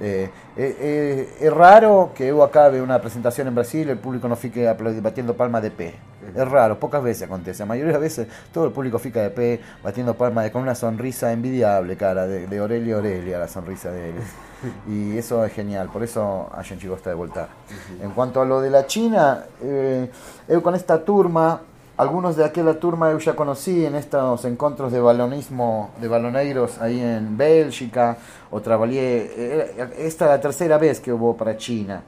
Eh, 0.00 0.28
eh, 0.56 1.28
eh, 1.40 1.46
é 1.46 1.48
raro 1.48 2.10
que 2.14 2.24
eu 2.24 2.42
acabe 2.42 2.80
uma 2.80 2.94
apresentação 2.94 3.46
em 3.46 3.50
Brasil 3.50 3.88
e 3.88 3.92
o 3.92 3.96
público 3.96 4.28
não 4.28 4.36
fique 4.36 4.60
batendo 5.00 5.34
palma 5.34 5.60
de 5.60 5.70
pé. 5.70 5.94
É 6.34 6.42
raro, 6.42 6.76
poucas 6.76 7.02
vezes 7.02 7.22
acontece. 7.22 7.62
A 7.62 7.66
maioria 7.66 7.92
das 7.92 8.02
vezes 8.02 8.26
todo 8.52 8.68
o 8.68 8.70
público 8.70 8.98
fica 8.98 9.22
de 9.22 9.30
pé, 9.30 9.60
batendo 9.82 10.14
palma 10.14 10.42
de, 10.42 10.50
com 10.50 10.60
uma 10.60 10.74
sonrisa 10.74 11.32
envidiable, 11.32 11.96
cara, 11.96 12.26
de, 12.26 12.46
de 12.46 12.58
Aurelia 12.58 12.96
Aurelia, 12.96 13.42
a 13.42 13.48
sonrisa 13.48 13.90
deles. 13.90 14.24
Y 14.88 15.18
eso 15.18 15.44
es 15.44 15.52
genial, 15.52 15.88
por 15.92 16.02
eso 16.02 16.48
a 16.52 16.62
gente 16.62 16.88
gosta 16.88 17.10
de 17.10 17.16
voltar. 17.16 17.48
En 18.00 18.10
cuanto 18.12 18.40
a 18.40 18.44
lo 18.44 18.60
de 18.60 18.70
la 18.70 18.86
China, 18.86 19.44
eh, 19.62 20.10
con 20.62 20.74
esta 20.74 21.04
turma, 21.04 21.60
algunos 21.96 22.36
de 22.36 22.44
aquella 22.44 22.74
turma 22.78 23.10
eu 23.10 23.18
ya 23.18 23.34
conocí 23.34 23.84
en 23.84 23.94
estos 23.94 24.44
encuentros 24.44 24.92
de 24.92 25.00
balonismo, 25.00 25.90
de 26.00 26.08
baloneiros 26.08 26.78
ahí 26.80 27.00
en 27.00 27.36
Bélgica, 27.36 28.18
o 28.50 28.60
trabajé, 28.60 29.32
eh, 29.34 29.92
esta 29.98 30.26
es 30.26 30.30
la 30.30 30.40
tercera 30.40 30.78
vez 30.78 31.00
que 31.00 31.12
hubo 31.12 31.36
para 31.36 31.56
China. 31.56 32.02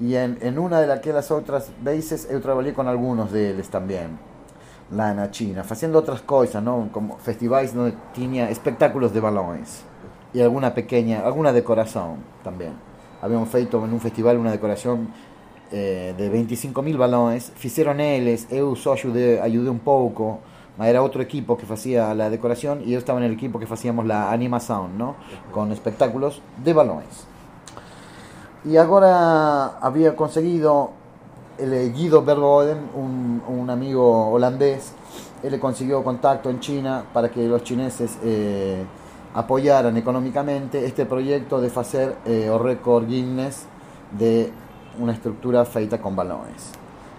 Y 0.00 0.16
en, 0.16 0.38
en 0.40 0.58
una 0.58 0.80
de 0.80 0.92
aquellas 0.92 1.30
otras 1.30 1.70
veces 1.80 2.26
eu 2.30 2.40
trabajé 2.40 2.74
con 2.74 2.88
algunos 2.88 3.30
de 3.30 3.50
ellos 3.50 3.68
también, 3.68 4.18
lá 4.90 5.14
na 5.14 5.30
China, 5.30 5.62
haciendo 5.68 6.00
otras 6.00 6.22
cosas, 6.22 6.62
¿no? 6.62 6.88
como 6.90 7.16
festivales 7.18 7.72
donde 7.72 7.94
tenía 8.12 8.50
espectáculos 8.50 9.12
de 9.12 9.20
balones 9.20 9.84
y 10.34 10.40
alguna 10.40 10.74
pequeña, 10.74 11.20
alguna 11.20 11.52
decoración 11.52 12.16
también. 12.42 12.72
Habíamos 13.20 13.48
feito 13.50 13.84
en 13.84 13.92
un 13.92 14.00
festival 14.00 14.36
una 14.36 14.50
decoración 14.50 15.08
eh, 15.72 16.14
de 16.16 16.30
25.000 16.30 16.96
balones, 16.96 17.52
hicieron 17.62 18.00
ellos, 18.00 18.46
eu 18.50 18.76
só 18.76 18.92
ayudé, 18.92 19.40
ayudé 19.40 19.70
un 19.70 19.78
poco, 19.78 20.40
era 20.80 21.02
otro 21.02 21.22
equipo 21.22 21.56
que 21.56 21.70
hacía 21.72 22.14
la 22.14 22.30
decoración 22.30 22.82
y 22.84 22.92
yo 22.92 22.98
estaba 22.98 23.18
en 23.18 23.24
el 23.24 23.32
equipo 23.32 23.58
que 23.58 23.66
hacíamos 23.66 24.06
la 24.06 24.30
animación, 24.30 24.98
¿no? 24.98 25.16
Con 25.52 25.72
espectáculos 25.72 26.42
de 26.62 26.72
balones. 26.72 27.26
Y 28.64 28.76
ahora 28.76 29.78
había 29.78 30.14
conseguido 30.14 30.90
el 31.58 31.92
Guido 31.92 32.22
Bergoden, 32.22 32.78
un, 32.94 33.42
un 33.46 33.70
amigo 33.70 34.28
holandés, 34.30 34.94
él 35.42 35.50
le 35.50 35.58
consiguió 35.58 36.02
contacto 36.04 36.50
en 36.50 36.60
China 36.60 37.04
para 37.12 37.28
que 37.30 37.46
los 37.46 37.64
chineses 37.64 38.18
eh, 38.22 38.84
apoyaran 39.34 39.96
económicamente 39.96 40.84
este 40.84 41.04
proyecto 41.06 41.60
de 41.60 41.68
hacer 41.74 42.16
eh, 42.24 42.48
o 42.50 42.58
récord 42.58 43.06
Guinness 43.06 43.66
de 44.16 44.52
una 44.98 45.12
estructura 45.12 45.64
feita 45.64 45.98
con 46.00 46.14
balones. 46.16 46.72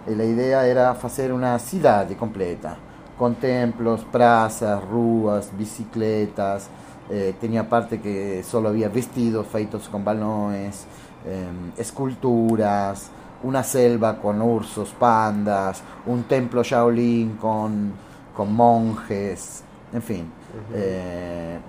Y 0.08 0.16
la 0.16 0.26
idea 0.26 0.68
era 0.68 0.92
hacer 0.92 1.32
una 1.32 1.58
ciudad 1.60 2.10
completa, 2.18 2.78
con 3.18 3.36
templos, 3.36 4.04
plazas, 4.12 4.84
ruas, 4.84 5.50
bicicletas, 5.58 6.70
eh, 7.10 7.36
tenía 7.40 7.68
parte 7.68 8.00
que 8.00 8.44
solo 8.44 8.70
había 8.70 8.90
vestidos 8.90 9.48
feitos 9.48 9.90
con 9.90 10.04
balones, 10.04 10.86
eh, 11.26 11.46
esculturas, 11.78 13.10
una 13.44 13.64
selva 13.64 14.18
con 14.18 14.42
ursos, 14.42 14.90
pandas, 14.98 15.84
un 16.06 16.24
templo 16.24 16.64
Shaolin 16.64 17.36
con, 17.36 17.94
con 18.36 18.54
monjes, 18.54 19.64
en 19.92 20.02
fin. 20.02 20.32
eh, 20.74 21.60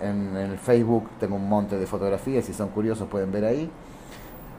en, 0.00 0.36
el 0.36 0.58
Facebook 0.58 1.08
tengo 1.18 1.36
un 1.36 1.48
monte 1.48 1.78
de 1.78 1.86
fotografías, 1.86 2.44
si 2.44 2.52
son 2.52 2.68
curiosos 2.68 3.08
pueden 3.08 3.32
ver 3.32 3.44
aí. 3.44 3.70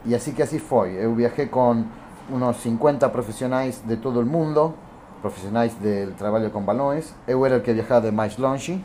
E 0.06 0.14
assim 0.14 0.34
que 0.34 0.42
assim 0.42 0.60
foi. 0.60 0.94
Eu 0.94 1.16
viajei 1.16 1.48
com 1.48 1.84
uns 2.30 2.58
50 2.58 3.10
profissionais 3.10 3.82
de 3.84 3.98
todo 3.98 4.20
o 4.20 4.26
mundo, 4.26 4.74
profissionais 5.22 5.74
del 5.76 6.12
trabalho 6.14 6.52
com 6.52 6.62
balões. 6.62 7.14
Eu 7.28 7.46
era 7.46 7.58
o 7.58 7.62
que 7.62 7.74
viajava 7.74 8.10
de 8.10 8.16
mais 8.16 8.38
longe. 8.38 8.84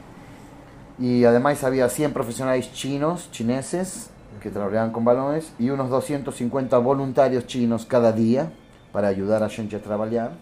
E 0.98 1.24
además 1.24 1.62
havia 1.62 1.88
100 1.88 2.10
profissionais 2.10 2.70
chinos, 2.72 3.28
chineses, 3.32 4.10
que 4.40 4.50
trabalhavam 4.50 4.92
com 4.92 5.02
balões, 5.02 5.50
e 5.58 5.70
uns 5.70 5.88
250 5.88 6.78
voluntários 6.78 7.44
chinos 7.46 7.84
cada 7.84 8.10
dia 8.10 8.50
para 8.92 9.08
ajudar 9.08 9.42
a 9.42 9.48
gente 9.48 9.74
a 9.76 9.78
trabalhar. 9.78 10.32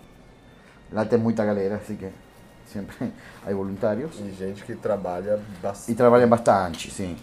Lá 0.92 1.04
tem 1.04 1.18
muita 1.18 1.44
galera, 1.44 1.76
assim 1.76 1.96
que 1.96 2.08
sempre 2.66 3.12
há 3.44 3.50
voluntários. 3.52 4.18
E 4.20 4.30
gente 4.30 4.62
que 4.64 4.74
trabalha 4.74 5.40
bastante. 5.62 5.92
E 5.92 5.94
trabalha 5.94 6.26
bastante, 6.26 6.90
sim, 6.90 7.16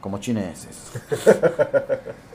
como 0.00 0.22
chineses. 0.22 0.92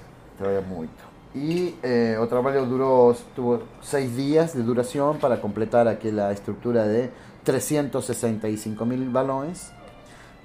trabalha 0.44 0.62
muito. 0.62 1.14
E 1.34 1.76
eh, 1.82 2.20
o 2.20 2.28
trabalho 2.28 2.66
durou 2.66 3.16
tuvo 3.36 3.64
seis 3.82 4.16
dias 4.16 4.54
de 4.54 4.62
duração 4.62 5.18
para 5.18 5.38
completar 5.38 5.88
aquela 5.88 6.32
estrutura 6.32 6.88
de 6.88 7.10
365 7.44 8.86
mil 8.86 9.10
balões 9.10 9.72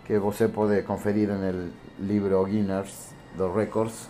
que 0.06 0.18
você 0.18 0.48
pode 0.48 0.82
conferir 0.84 1.28
no 1.28 1.70
livro 1.98 2.42
Guinness 2.46 3.12
dos 3.36 3.54
Records, 3.54 4.08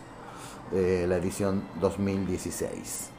eh, 0.72 1.04
la 1.08 1.16
edición 1.16 1.62
2016. 1.80 3.10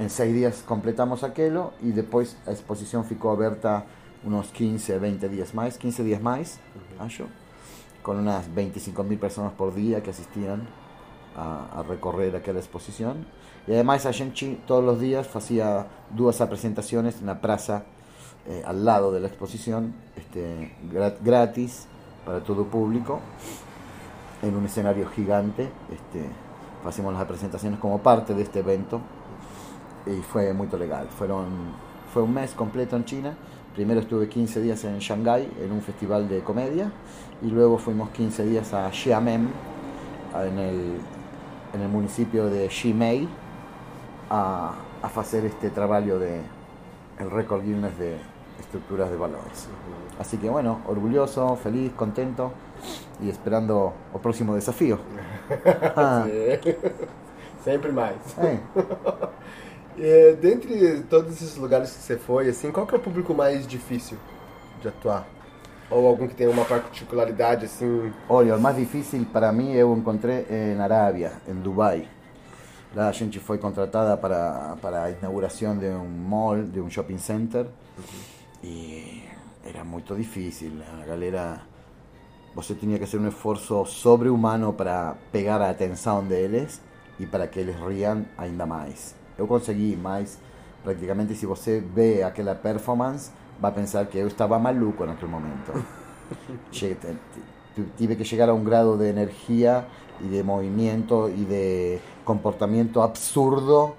En 0.00 0.10
seis 0.10 0.34
días 0.34 0.64
completamos 0.66 1.22
aquello 1.22 1.74
y 1.80 1.92
después 1.92 2.36
la 2.44 2.52
exposición 2.52 3.04
ficó 3.04 3.30
abierta 3.30 3.84
unos 4.24 4.48
15, 4.48 4.98
20 4.98 5.28
días 5.28 5.54
más, 5.54 5.78
15 5.78 6.02
días 6.02 6.20
más, 6.20 6.58
acho, 6.98 7.26
con 8.02 8.18
unas 8.18 8.48
25.000 8.50 9.18
personas 9.18 9.52
por 9.52 9.72
día 9.74 10.02
que 10.02 10.10
asistían 10.10 10.66
a, 11.36 11.80
a, 11.80 11.82
recorrer 11.82 12.36
aquella 12.36 12.58
exposición. 12.58 13.26
Y 13.66 13.72
además 13.72 14.06
a 14.06 14.12
gente 14.12 14.58
todos 14.66 14.84
los 14.84 15.00
días 15.00 15.34
hacía 15.34 15.86
dos 16.10 16.36
presentaciones 16.36 17.20
en 17.20 17.26
la 17.26 17.40
plaza 17.40 17.84
eh, 18.44 18.60
al 18.66 18.84
lado 18.84 19.12
de 19.12 19.20
la 19.20 19.28
exposición, 19.28 19.94
este, 20.16 20.74
gratis 21.22 21.86
para 22.26 22.40
todo 22.40 22.64
público, 22.64 23.20
en 24.42 24.56
un 24.56 24.64
escenario 24.64 25.08
gigante. 25.10 25.70
Este, 25.92 26.28
hacemos 26.84 27.14
las 27.14 27.24
presentaciones 27.24 27.78
como 27.78 27.98
parte 28.02 28.34
de 28.34 28.42
este 28.42 28.58
evento 28.58 29.00
y 30.06 30.20
fue 30.22 30.52
muy 30.52 30.66
legal. 30.66 31.06
Fueron, 31.16 31.46
fue 32.12 32.22
un 32.22 32.34
mes 32.34 32.50
completo 32.52 32.96
en 32.96 33.04
China. 33.04 33.36
Primero 33.76 34.00
estuve 34.00 34.28
15 34.28 34.60
días 34.60 34.82
en 34.84 34.98
Shanghái 34.98 35.48
en 35.62 35.70
un 35.70 35.80
festival 35.80 36.28
de 36.28 36.40
comedia 36.40 36.90
y 37.42 37.46
luego 37.46 37.78
fuimos 37.78 38.10
15 38.10 38.44
días 38.44 38.74
a 38.74 38.90
Xiamen, 38.90 39.48
en 40.34 40.58
el, 40.58 40.96
en 41.72 41.80
el 41.80 41.88
municipio 41.88 42.48
de 42.48 42.68
Ximei, 42.68 43.28
a, 44.30 44.74
a 45.02 45.20
hacer 45.20 45.44
este 45.44 45.70
trabajo 45.70 46.18
de 46.18 46.40
el 47.18 47.30
récord 47.30 47.62
Guinness 47.62 47.98
de 47.98 48.16
estructuras 48.60 49.10
de 49.10 49.16
balones. 49.16 49.68
Así 50.18 50.36
que 50.38 50.48
bueno, 50.48 50.80
orgulloso, 50.86 51.56
feliz, 51.56 51.92
contento 51.92 52.52
y 53.22 53.28
esperando 53.28 53.92
el 54.14 54.20
próximo 54.20 54.54
desafío. 54.54 54.98
Ah. 55.96 56.24
Sempre 57.62 57.92
mais. 57.92 58.16
É. 58.38 58.58
E, 59.98 60.32
dentre 60.40 61.00
todos 61.02 61.32
esses 61.32 61.56
lugares 61.56 61.90
que 61.92 62.02
você 62.02 62.16
foi, 62.16 62.48
assim, 62.48 62.70
qual 62.72 62.86
que 62.86 62.94
é 62.94 62.98
o 62.98 63.00
público 63.00 63.34
mais 63.34 63.66
difícil 63.66 64.16
de 64.80 64.88
atuar? 64.88 65.26
Ou 65.92 66.06
algum 66.06 66.26
que 66.26 66.34
tenha 66.34 66.50
uma 66.50 66.64
particularidade 66.64 67.66
assim? 67.66 68.10
Olha, 68.28 68.56
o 68.56 68.60
mais 68.60 68.76
difícil 68.76 69.26
para 69.32 69.52
mim 69.52 69.72
eu 69.74 69.94
encontrei 69.94 70.46
na 70.76 70.84
Arábia, 70.84 71.32
em 71.46 71.54
Dubai. 71.54 72.08
Lá 72.94 73.08
a 73.08 73.12
gente 73.12 73.38
foi 73.38 73.58
contratada 73.58 74.16
para, 74.16 74.76
para 74.80 75.04
a 75.04 75.10
inauguração 75.10 75.76
de 75.76 75.86
um 75.86 76.08
mall, 76.08 76.62
de 76.62 76.80
um 76.80 76.90
shopping 76.90 77.18
center. 77.18 77.66
E 78.62 79.22
era 79.64 79.84
muito 79.84 80.14
difícil. 80.14 80.72
A 81.00 81.04
galera. 81.06 81.60
Você 82.54 82.74
tinha 82.74 82.98
que 82.98 83.06
fazer 83.06 83.18
um 83.18 83.28
esforço 83.28 83.84
sobre-humano 83.86 84.74
para 84.74 85.16
pegar 85.30 85.60
a 85.62 85.70
atenção 85.70 86.22
deles 86.22 86.82
e 87.18 87.24
para 87.26 87.46
que 87.46 87.58
eles 87.58 87.74
riam 87.76 88.26
ainda 88.36 88.66
mais. 88.66 89.14
Eu 89.38 89.46
consegui, 89.46 89.96
mas 89.96 90.38
praticamente 90.84 91.34
se 91.34 91.46
você 91.46 91.80
vê 91.80 92.22
aquela 92.22 92.54
performance, 92.54 93.30
vai 93.62 93.70
pensar 93.70 94.06
que 94.06 94.18
eu 94.18 94.26
estava 94.26 94.58
maluco 94.58 95.06
naquele 95.06 95.30
momento. 95.30 95.70
Tive 97.96 98.16
que 98.16 98.24
chegar 98.24 98.48
a 98.50 98.54
um 98.54 98.64
grado 98.64 98.98
de 98.98 99.08
energia 99.08 99.86
e 100.20 100.26
de 100.26 100.42
movimento 100.42 101.30
e 101.30 101.44
de 101.44 101.98
comportamiento 102.24 103.00
absurdo 103.00 103.94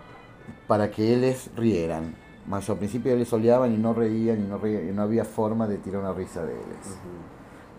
para 0.68 0.90
que 0.90 1.02
eles 1.02 1.50
rieran. 1.58 2.12
Mas 2.46 2.70
al 2.70 2.76
principio 2.76 3.14
eles 3.14 3.32
olhavam 3.32 3.68
e 3.68 3.78
não 3.78 3.94
reían 3.94 4.36
e 4.36 4.46
não, 4.46 4.60
reían, 4.60 4.82
e 4.82 4.92
não 4.92 5.04
havia 5.04 5.24
forma 5.24 5.66
de 5.66 5.78
tirar 5.78 6.00
uma 6.00 6.14
risa 6.14 6.42
deles. 6.42 6.86
Uhum. 6.86 7.20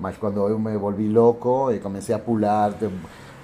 Mas 0.01 0.17
quando 0.17 0.49
eu 0.49 0.59
me 0.59 0.77
volvi 0.79 1.09
louco 1.09 1.71
e 1.71 1.79
comecei 1.81 2.15
a 2.15 2.19
pular, 2.19 2.73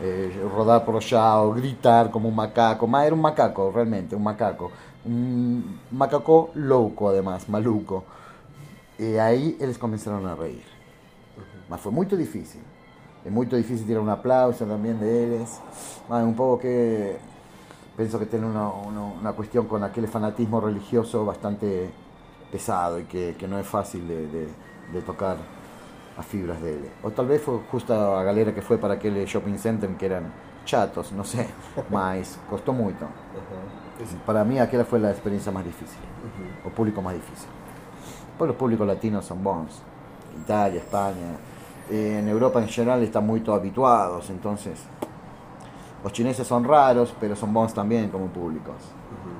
eh, 0.00 0.30
rodar 0.50 0.80
por 0.80 0.96
allá 0.96 1.42
o 1.42 1.52
gritar 1.52 2.08
como 2.08 2.26
um 2.26 2.32
macaco, 2.32 2.88
mas 2.88 3.06
era 3.06 3.14
um 3.14 3.18
macaco, 3.18 3.70
realmente, 3.70 4.16
um 4.16 4.18
macaco. 4.18 4.72
Um 5.04 5.62
macaco 5.92 6.50
louco, 6.56 7.08
además, 7.08 7.46
maluco. 7.46 8.02
E 9.00 9.18
aí 9.18 9.56
eles 9.58 9.78
começaram 9.78 10.26
a 10.26 10.34
reír. 10.34 10.62
Mas 11.70 11.80
foi 11.80 11.90
muito 11.90 12.18
difícil. 12.18 12.60
É 13.24 13.30
muito 13.30 13.56
difícil 13.56 13.86
tirar 13.86 14.02
um 14.02 14.10
aplauso 14.10 14.66
também 14.66 14.92
deles. 14.92 15.58
Mas 16.06 16.22
um 16.22 16.34
pouco 16.34 16.60
que 16.60 17.16
penso 17.96 18.18
que 18.18 18.26
tem 18.26 18.44
uma, 18.44 18.68
uma, 18.68 19.00
uma 19.00 19.32
questão 19.32 19.64
com 19.64 19.76
aquele 19.76 20.06
fanatismo 20.06 20.58
religioso 20.58 21.24
bastante 21.24 21.88
pesado 22.52 23.00
e 23.00 23.04
que, 23.04 23.34
que 23.38 23.46
não 23.46 23.56
é 23.56 23.62
fácil 23.62 24.00
de, 24.00 24.26
de, 24.26 24.48
de 24.92 25.00
tocar 25.00 25.38
as 26.18 26.26
fibras 26.26 26.58
dele. 26.58 26.90
Ou 27.02 27.10
talvez 27.10 27.42
foi 27.42 27.58
justo 27.72 27.94
a 27.94 28.22
galera 28.22 28.52
que 28.52 28.60
foi 28.60 28.76
para 28.76 28.92
aquele 28.92 29.26
shopping 29.26 29.56
center 29.56 29.88
que 29.96 30.04
eram 30.04 30.26
chatos, 30.66 31.10
não 31.12 31.24
sei, 31.24 31.48
mas 31.88 32.38
custou 32.50 32.74
muito. 32.74 33.08
Para 34.26 34.44
mim 34.44 34.58
aquela 34.58 34.84
foi 34.84 35.02
a 35.06 35.10
experiência 35.10 35.50
mais 35.50 35.64
difícil, 35.64 35.98
o 36.66 36.70
público 36.70 37.00
mais 37.00 37.16
difícil. 37.16 37.48
Pois 38.40 38.52
os 38.52 38.56
públicos 38.56 38.86
latinos 38.86 39.26
são 39.26 39.36
bons. 39.36 39.82
Itália, 40.34 40.78
Espanha, 40.78 41.36
en 41.90 42.26
Europa 42.26 42.58
en 42.58 42.68
general 42.68 43.02
están 43.02 43.26
muy 43.26 43.42
habituados, 43.46 44.30
entonces 44.30 44.78
los 46.02 46.10
chineses 46.10 46.46
son 46.46 46.64
raros, 46.64 47.14
pero 47.20 47.36
son 47.36 47.52
bons 47.52 47.74
también 47.74 48.08
como 48.08 48.28
públicos. 48.28 48.76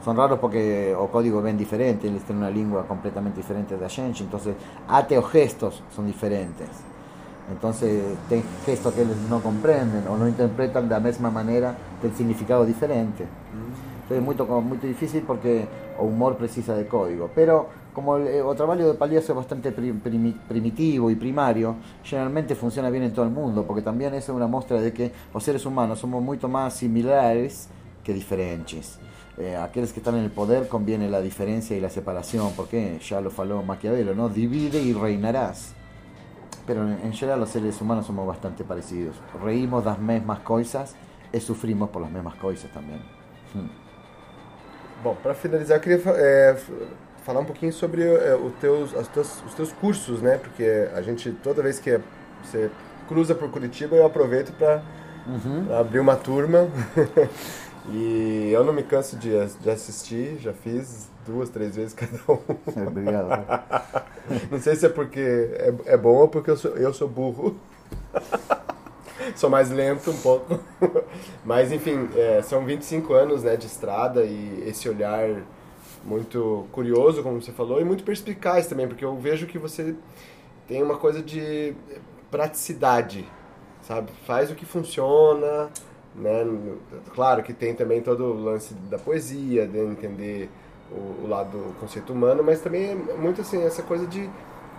Son 0.04 0.14
raros 0.14 0.38
porque 0.38 0.94
o 0.94 1.06
código 1.08 1.40
ven 1.40 1.56
diferente, 1.56 2.08
ellos 2.08 2.24
tienen 2.24 2.42
una 2.42 2.50
lengua 2.50 2.86
completamente 2.86 3.38
diferente 3.38 3.78
de 3.78 3.88
Shenchi, 3.88 4.24
entonces 4.24 4.54
ate 4.86 5.16
o 5.16 5.22
gestos 5.22 5.82
son 5.96 6.06
diferentes. 6.06 6.68
Entonces, 7.50 8.04
hay 8.30 8.44
gestos 8.66 8.92
que 8.92 9.00
ellos 9.00 9.16
no 9.30 9.40
comprenden 9.40 10.06
o 10.08 10.16
no 10.18 10.28
interpretan 10.28 10.90
de 10.90 10.94
la 10.94 11.00
misma 11.00 11.30
manera, 11.30 11.74
tienen 12.02 12.18
significado 12.18 12.66
diferente. 12.66 13.26
Entonces, 14.02 14.18
es 14.18 14.22
muy, 14.22 14.62
muy 14.62 14.76
difícil 14.76 15.24
porque 15.26 15.66
o 15.98 16.04
humor 16.04 16.36
precisa 16.36 16.74
de 16.74 16.86
código. 16.86 17.30
Pero 17.34 17.80
como 17.92 18.16
el, 18.16 18.26
el 18.26 18.57
trabajo 18.57 18.81
de 18.81 18.94
Palías 18.94 19.29
es 19.29 19.35
bastante 19.35 19.72
primitivo 19.72 21.11
y 21.11 21.14
primario, 21.16 21.76
generalmente 22.03 22.55
funciona 22.55 22.90
bien 22.90 23.05
en 23.05 23.12
todo 23.12 23.24
el 23.24 23.31
mundo, 23.31 23.64
porque 23.66 23.83
también 23.83 24.14
es 24.14 24.29
una 24.29 24.46
muestra 24.46 24.81
de 24.81 24.92
que 24.92 25.12
los 25.33 25.42
seres 25.42 25.64
humanos 25.66 25.98
somos 25.98 26.22
mucho 26.22 26.48
más 26.48 26.74
similares 26.74 27.68
que 28.05 28.12
diferentes. 28.14 28.98
Eh, 29.38 29.57
aquellos 29.57 29.92
que 29.92 30.00
están 30.00 30.16
en 30.16 30.24
el 30.24 30.31
poder 30.31 30.68
conviene 30.68 31.09
la 31.09 31.20
diferencia 31.20 31.76
y 31.76 31.81
la 31.81 31.88
separación, 31.88 32.53
porque 32.57 32.98
ya 32.98 33.20
lo 33.20 33.31
faló 33.31 33.62
Maquiavelo, 33.62 34.14
¿no? 34.14 34.29
Divide 34.29 34.83
y 34.83 34.92
reinarás. 34.92 35.74
Pero 36.66 36.87
en, 36.87 37.12
general 37.12 37.40
los 37.40 37.48
seres 37.48 37.81
humanos 37.81 38.07
somos 38.07 38.26
bastante 38.26 38.64
parecidos. 38.64 39.16
Reímos 39.42 39.85
las 39.85 39.98
mismas 39.98 40.40
cosas 40.40 40.94
y 41.33 41.40
sufrimos 41.40 41.88
por 41.88 42.03
las 42.03 42.11
mismas 42.11 42.35
cosas 42.37 42.70
también. 42.70 43.00
Hmm. 43.55 43.68
Bom, 45.03 45.16
para 45.22 45.35
finalizar, 45.35 45.79
eu 45.79 45.81
queria 45.81 46.03
é, 46.09 46.57
falar 47.24 47.40
um 47.40 47.44
pouquinho 47.44 47.72
sobre 47.72 48.02
é, 48.02 48.35
os, 48.35 48.52
teus, 48.54 48.94
as 48.94 49.09
teus, 49.09 49.42
os 49.44 49.54
teus 49.54 49.72
cursos, 49.72 50.22
né? 50.22 50.38
Porque 50.38 50.88
a 50.94 51.02
gente, 51.02 51.30
toda 51.33 51.62
vez 51.62 51.78
que 51.78 52.00
você 52.42 52.70
cruza 53.09 53.35
por 53.35 53.50
Curitiba, 53.50 53.96
eu 53.96 54.06
aproveito 54.06 54.52
para 54.52 54.83
uhum. 55.26 55.78
abrir 55.78 56.00
uma 56.00 56.16
turma. 56.16 56.68
e 57.90 58.50
eu 58.52 58.64
não 58.64 58.72
me 58.72 58.83
canso 58.83 59.16
de, 59.16 59.30
de 59.46 59.70
assistir, 59.70 60.38
já 60.38 60.52
fiz 60.52 61.09
duas, 61.26 61.48
três 61.50 61.76
vezes 61.76 61.94
cada 61.94 62.18
um. 62.28 62.38
Obrigado. 62.87 63.28
não 64.50 64.61
sei 64.61 64.76
se 64.76 64.87
é 64.87 64.88
porque 64.88 65.20
é, 65.20 65.74
é 65.87 65.96
bom 65.96 66.16
ou 66.16 66.28
porque 66.28 66.50
eu 66.50 66.56
sou, 66.56 66.76
eu 66.76 66.92
sou 66.92 67.09
burro. 67.09 67.56
sou 69.37 69.50
mais 69.50 69.70
lento 69.70 70.11
um 70.11 70.16
pouco. 70.16 70.59
Mas, 71.44 71.72
enfim, 71.72 72.09
é, 72.16 72.42
são 72.42 72.64
25 72.64 73.12
anos 73.12 73.42
né, 73.44 73.56
de 73.56 73.66
estrada 73.66 74.24
e 74.24 74.64
esse 74.66 74.88
olhar 74.88 75.28
muito 76.11 76.66
curioso, 76.73 77.23
como 77.23 77.40
você 77.40 77.53
falou, 77.53 77.81
e 77.81 77.85
muito 77.85 78.03
perspicaz 78.03 78.66
também, 78.66 78.88
porque 78.88 79.05
eu 79.05 79.16
vejo 79.16 79.46
que 79.46 79.59
você 79.59 79.94
tem 80.66 80.83
uma 80.83 80.96
coisa 80.96 81.23
de 81.23 81.73
praticidade, 82.31 83.25
sabe? 83.83 84.11
Faz 84.27 84.51
o 84.51 84.57
que 84.57 84.66
funciona, 84.66 85.70
né? 86.16 86.44
Claro 87.14 87.44
que 87.44 87.53
tem 87.53 87.75
também 87.77 88.03
todo 88.03 88.25
o 88.25 88.42
lance 88.42 88.75
da 88.90 88.99
poesia, 88.99 89.68
de 89.68 89.79
entender 89.79 90.51
o, 90.90 91.25
o 91.25 91.29
lado 91.29 91.57
do 91.57 91.75
conceito 91.79 92.12
humano, 92.12 92.42
mas 92.42 92.61
também 92.61 92.90
é 92.90 92.94
muito 93.14 93.40
assim, 93.40 93.62
essa 93.62 93.83
coisa 93.83 94.05
de 94.07 94.29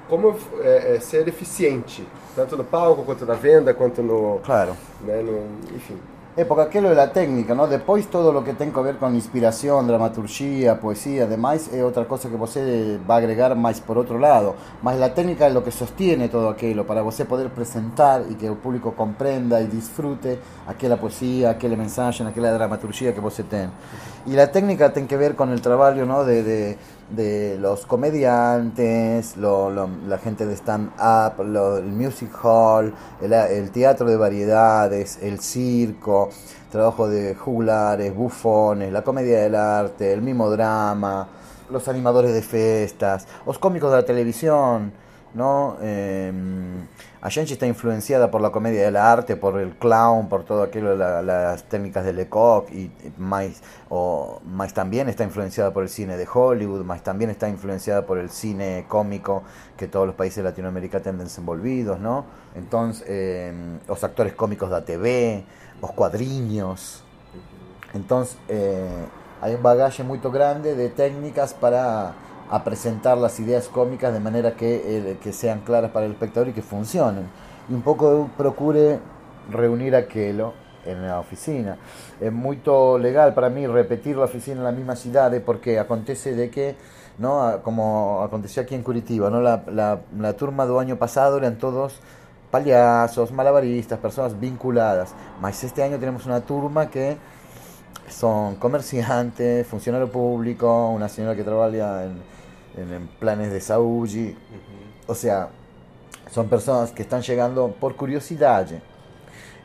como 0.09 0.35
é, 0.59 0.95
é, 0.95 0.99
ser 0.99 1.25
eficiente, 1.29 2.05
tanto 2.35 2.57
no 2.57 2.65
palco, 2.65 3.05
quanto 3.05 3.25
na 3.25 3.35
venda, 3.35 3.73
quanto 3.73 4.03
no... 4.03 4.39
Claro. 4.43 4.75
Né, 4.99 5.21
no, 5.21 5.73
enfim. 5.73 5.97
É, 6.37 6.45
porque 6.45 6.61
aquilo 6.61 6.87
é 6.87 6.97
a 6.97 7.07
técnica, 7.07 7.53
¿no? 7.53 7.67
Depois 7.67 8.05
todo 8.05 8.31
o 8.31 8.41
que 8.41 8.53
tem 8.53 8.71
a 8.73 8.81
ver 8.81 8.95
com 8.95 9.09
inspiração, 9.09 9.85
dramaturgia, 9.85 10.75
poesia, 10.75 11.27
demais, 11.27 11.69
é 11.73 11.83
outra 11.83 12.05
coisa 12.05 12.29
que 12.29 12.37
você 12.37 12.97
vai 13.05 13.17
agregar 13.17 13.53
mais 13.53 13.81
por 13.81 13.97
outro 13.97 14.17
lado. 14.17 14.55
Mas 14.81 15.01
a 15.01 15.09
técnica 15.09 15.47
é 15.47 15.57
o 15.57 15.61
que 15.61 15.71
sostiene 15.71 16.29
todo 16.29 16.47
aquilo, 16.47 16.85
para 16.85 17.03
você 17.03 17.25
poder 17.25 17.47
apresentar 17.47 18.21
e 18.31 18.35
que 18.35 18.49
o 18.49 18.55
público 18.55 18.93
compreenda 18.93 19.61
e 19.61 19.67
disfrute 19.67 20.39
aquela 20.65 20.95
poesia, 20.95 21.49
aquele 21.49 21.75
mensagem, 21.75 22.25
aquela 22.25 22.53
dramaturgia 22.53 23.11
que 23.11 23.19
você 23.19 23.43
tem. 23.43 23.69
E 24.25 24.39
a 24.39 24.47
técnica 24.47 24.89
tem 24.89 25.05
que 25.05 25.17
ver 25.17 25.35
com 25.35 25.43
o 25.43 25.59
trabalho, 25.59 26.05
¿no? 26.05 26.23
de, 26.23 26.43
de 26.43 26.77
de 27.15 27.57
los 27.59 27.85
comediantes, 27.85 29.35
la 29.37 30.17
gente 30.23 30.45
de 30.45 30.55
stand-up, 30.55 31.41
el 31.41 31.91
music 31.91 32.31
hall, 32.43 32.93
el, 33.21 33.71
teatro 33.71 34.07
de 34.07 34.17
variedades, 34.17 35.19
el 35.21 35.39
circo, 35.39 36.29
trabajo 36.71 37.07
de 37.07 37.35
juglares, 37.35 38.15
bufones, 38.15 38.91
la 38.91 39.03
comedia 39.03 39.41
del 39.41 39.55
arte, 39.55 40.13
el 40.13 40.21
mismo 40.21 40.49
drama, 40.49 41.27
los 41.69 41.87
animadores 41.87 42.33
de 42.33 42.41
fiestas, 42.41 43.27
los 43.45 43.59
cómicos 43.59 43.91
de 43.91 43.97
la 43.97 44.05
televisión, 44.05 44.91
¿no? 45.33 45.77
Eh, 45.81 46.31
está 47.53 47.67
influenciada 47.67 48.31
por 48.31 48.41
la 48.41 48.49
comedia 48.49 48.81
del 48.81 48.95
arte, 48.95 49.35
por 49.35 49.59
el 49.59 49.75
clown, 49.77 50.27
por 50.27 50.43
todo 50.43 50.63
aquello, 50.63 50.95
las 50.95 51.63
técnicas 51.65 52.03
de 52.03 52.13
Lecoq, 52.13 52.71
y 52.71 52.91
más, 53.17 53.61
o, 53.89 54.41
más 54.45 54.73
también 54.73 55.07
está 55.07 55.23
influenciada 55.23 55.71
por 55.71 55.83
el 55.83 55.89
cine 55.89 56.17
de 56.17 56.27
Hollywood, 56.31 56.83
más 56.83 57.03
también 57.03 57.29
está 57.29 57.47
influenciada 57.47 58.05
por 58.05 58.17
el 58.17 58.29
cine 58.29 58.85
cómico 58.87 59.43
que 59.77 59.87
todos 59.87 60.07
los 60.07 60.15
países 60.15 60.37
de 60.37 60.43
Latinoamérica 60.43 60.99
tienen 61.01 61.23
desenvolvidos, 61.23 61.99
¿no? 61.99 62.25
Entonces, 62.55 63.05
eh, 63.07 63.53
los 63.87 64.03
actores 64.03 64.33
cómicos 64.33 64.69
de 64.69 64.75
ATV, 64.77 65.45
los 65.81 65.91
cuadriños. 65.91 67.03
Entonces, 67.93 68.37
eh, 68.47 69.05
hay 69.41 69.53
un 69.53 69.63
bagaje 69.63 70.03
muy 70.03 70.19
grande 70.19 70.75
de 70.75 70.89
técnicas 70.89 71.53
para 71.53 72.13
a 72.51 72.63
presentar 72.63 73.17
las 73.17 73.39
ideas 73.39 73.69
cómicas 73.69 74.13
de 74.13 74.19
manera 74.19 74.55
que, 74.55 74.75
eh, 74.85 75.17
que 75.23 75.31
sean 75.31 75.61
claras 75.61 75.91
para 75.91 76.05
el 76.05 76.11
espectador 76.11 76.49
y 76.49 76.53
que 76.53 76.61
funcionen. 76.61 77.25
Y 77.69 77.73
un 77.73 77.81
poco 77.81 78.29
procure 78.37 78.99
reunir 79.49 79.95
aquello 79.95 80.53
en 80.85 81.07
la 81.07 81.19
oficina. 81.19 81.77
Es 82.19 82.31
muy 82.31 82.59
legal 82.99 83.33
para 83.33 83.49
mí 83.49 83.65
repetir 83.67 84.17
la 84.17 84.25
oficina 84.25 84.57
en 84.57 84.63
la 84.65 84.71
misma 84.71 84.95
ciudad 84.97 85.31
porque 85.45 85.79
acontece 85.79 86.35
de 86.35 86.49
que, 86.49 86.75
¿no? 87.17 87.61
como 87.63 88.21
aconteció 88.21 88.63
aquí 88.63 88.75
en 88.75 88.83
Curitiba, 88.83 89.29
¿no? 89.29 89.39
la, 89.41 89.63
la, 89.67 90.01
la 90.17 90.33
turma 90.33 90.65
del 90.65 90.77
año 90.77 90.97
pasado 90.97 91.37
eran 91.37 91.57
todos 91.57 91.99
payasos, 92.49 93.31
malabaristas, 93.31 93.97
personas 93.99 94.37
vinculadas. 94.37 95.13
Mas 95.39 95.63
este 95.63 95.83
año 95.83 95.97
tenemos 95.99 96.25
una 96.25 96.41
turma 96.41 96.89
que 96.89 97.17
son 98.09 98.55
comerciantes, 98.55 99.65
funcionario 99.65 100.11
público, 100.11 100.89
una 100.89 101.07
señora 101.07 101.35
que 101.35 101.43
trabaja 101.43 102.03
en, 102.03 102.40
en, 102.77 103.07
planes 103.19 103.51
de 103.51 103.61
Saúl. 103.61 104.09
O 105.07 105.15
sea, 105.15 105.49
son 106.31 106.47
personas 106.47 106.91
que 106.91 107.01
están 107.01 107.21
llegando 107.21 107.73
por 107.79 107.95
curiosidad 107.95 108.67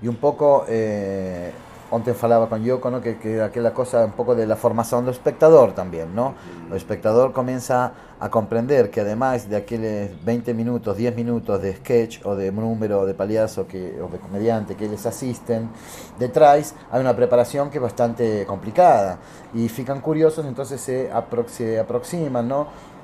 y 0.03 0.09
un 0.09 0.17
poco 0.17 0.65
eh, 0.69 1.53
ontem 1.91 2.15
falaba 2.15 2.49
con 2.49 2.65
Yoko, 2.65 2.91
¿no? 2.91 3.01
que, 3.01 3.17
que 3.19 3.41
aquella 3.41 3.73
cosa 3.73 4.05
un 4.05 4.13
poco 4.13 4.35
de 4.35 4.47
la 4.47 4.57
formación 4.57 5.05
del 5.05 5.15
espectador 5.15 5.73
también, 5.73 6.15
¿no? 6.15 6.35
El 6.69 6.77
espectador 6.77 7.33
comienza 7.33 7.93
a 8.19 8.29
comprender 8.29 8.91
que 8.91 9.03
además 9.03 9.49
de 9.49 9.57
aquellos 9.57 10.25
20 10.25 10.55
minutos, 10.55 10.97
10 10.97 11.15
minutos 11.15 11.63
de 11.63 11.77
sketch 11.77 12.25
o 12.25 12.35
de 12.35 12.51
número 12.51 13.07
de 13.07 13.15
paliazo 13.15 13.67
que, 13.67 14.01
o 14.01 14.09
de 14.09 14.19
comediante 14.19 14.75
que 14.75 14.89
les 14.89 15.07
asisten, 15.07 15.71
detrás 16.19 16.75
hay 16.91 17.01
una 17.01 17.15
preparación 17.15 17.71
que 17.71 17.79
es 17.79 17.83
bastante 17.83 18.45
complicada 18.47 19.19
y 19.55 19.69
fican 19.69 20.01
curiosos, 20.01 20.45
entonces 20.47 20.81
se, 20.81 21.11
se 21.49 21.79
aproximan, 21.79 22.49
¿no? 22.49 22.96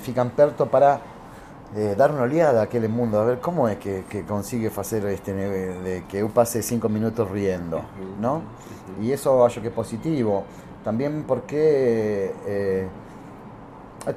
Fican 0.00 0.30
perto 0.30 0.66
para 0.66 1.00
eh, 1.76 1.94
dar 1.96 2.12
una 2.12 2.22
oleada 2.22 2.60
a 2.60 2.64
aquel 2.64 2.88
mundo, 2.88 3.20
a 3.20 3.24
ver 3.24 3.40
cómo 3.40 3.68
es 3.68 3.76
que, 3.76 4.04
que 4.08 4.24
consigue 4.24 4.70
hacer 4.74 5.04
este, 5.06 5.34
de 5.34 6.04
que 6.08 6.20
yo 6.20 6.28
pase 6.28 6.62
cinco 6.62 6.88
minutos 6.88 7.30
riendo, 7.30 7.82
¿no? 8.20 8.42
Y 9.02 9.12
eso 9.12 9.44
acho 9.44 9.60
que 9.60 9.68
es 9.68 9.74
positivo. 9.74 10.44
También 10.82 11.24
porque 11.26 12.32
eh, 12.46 12.88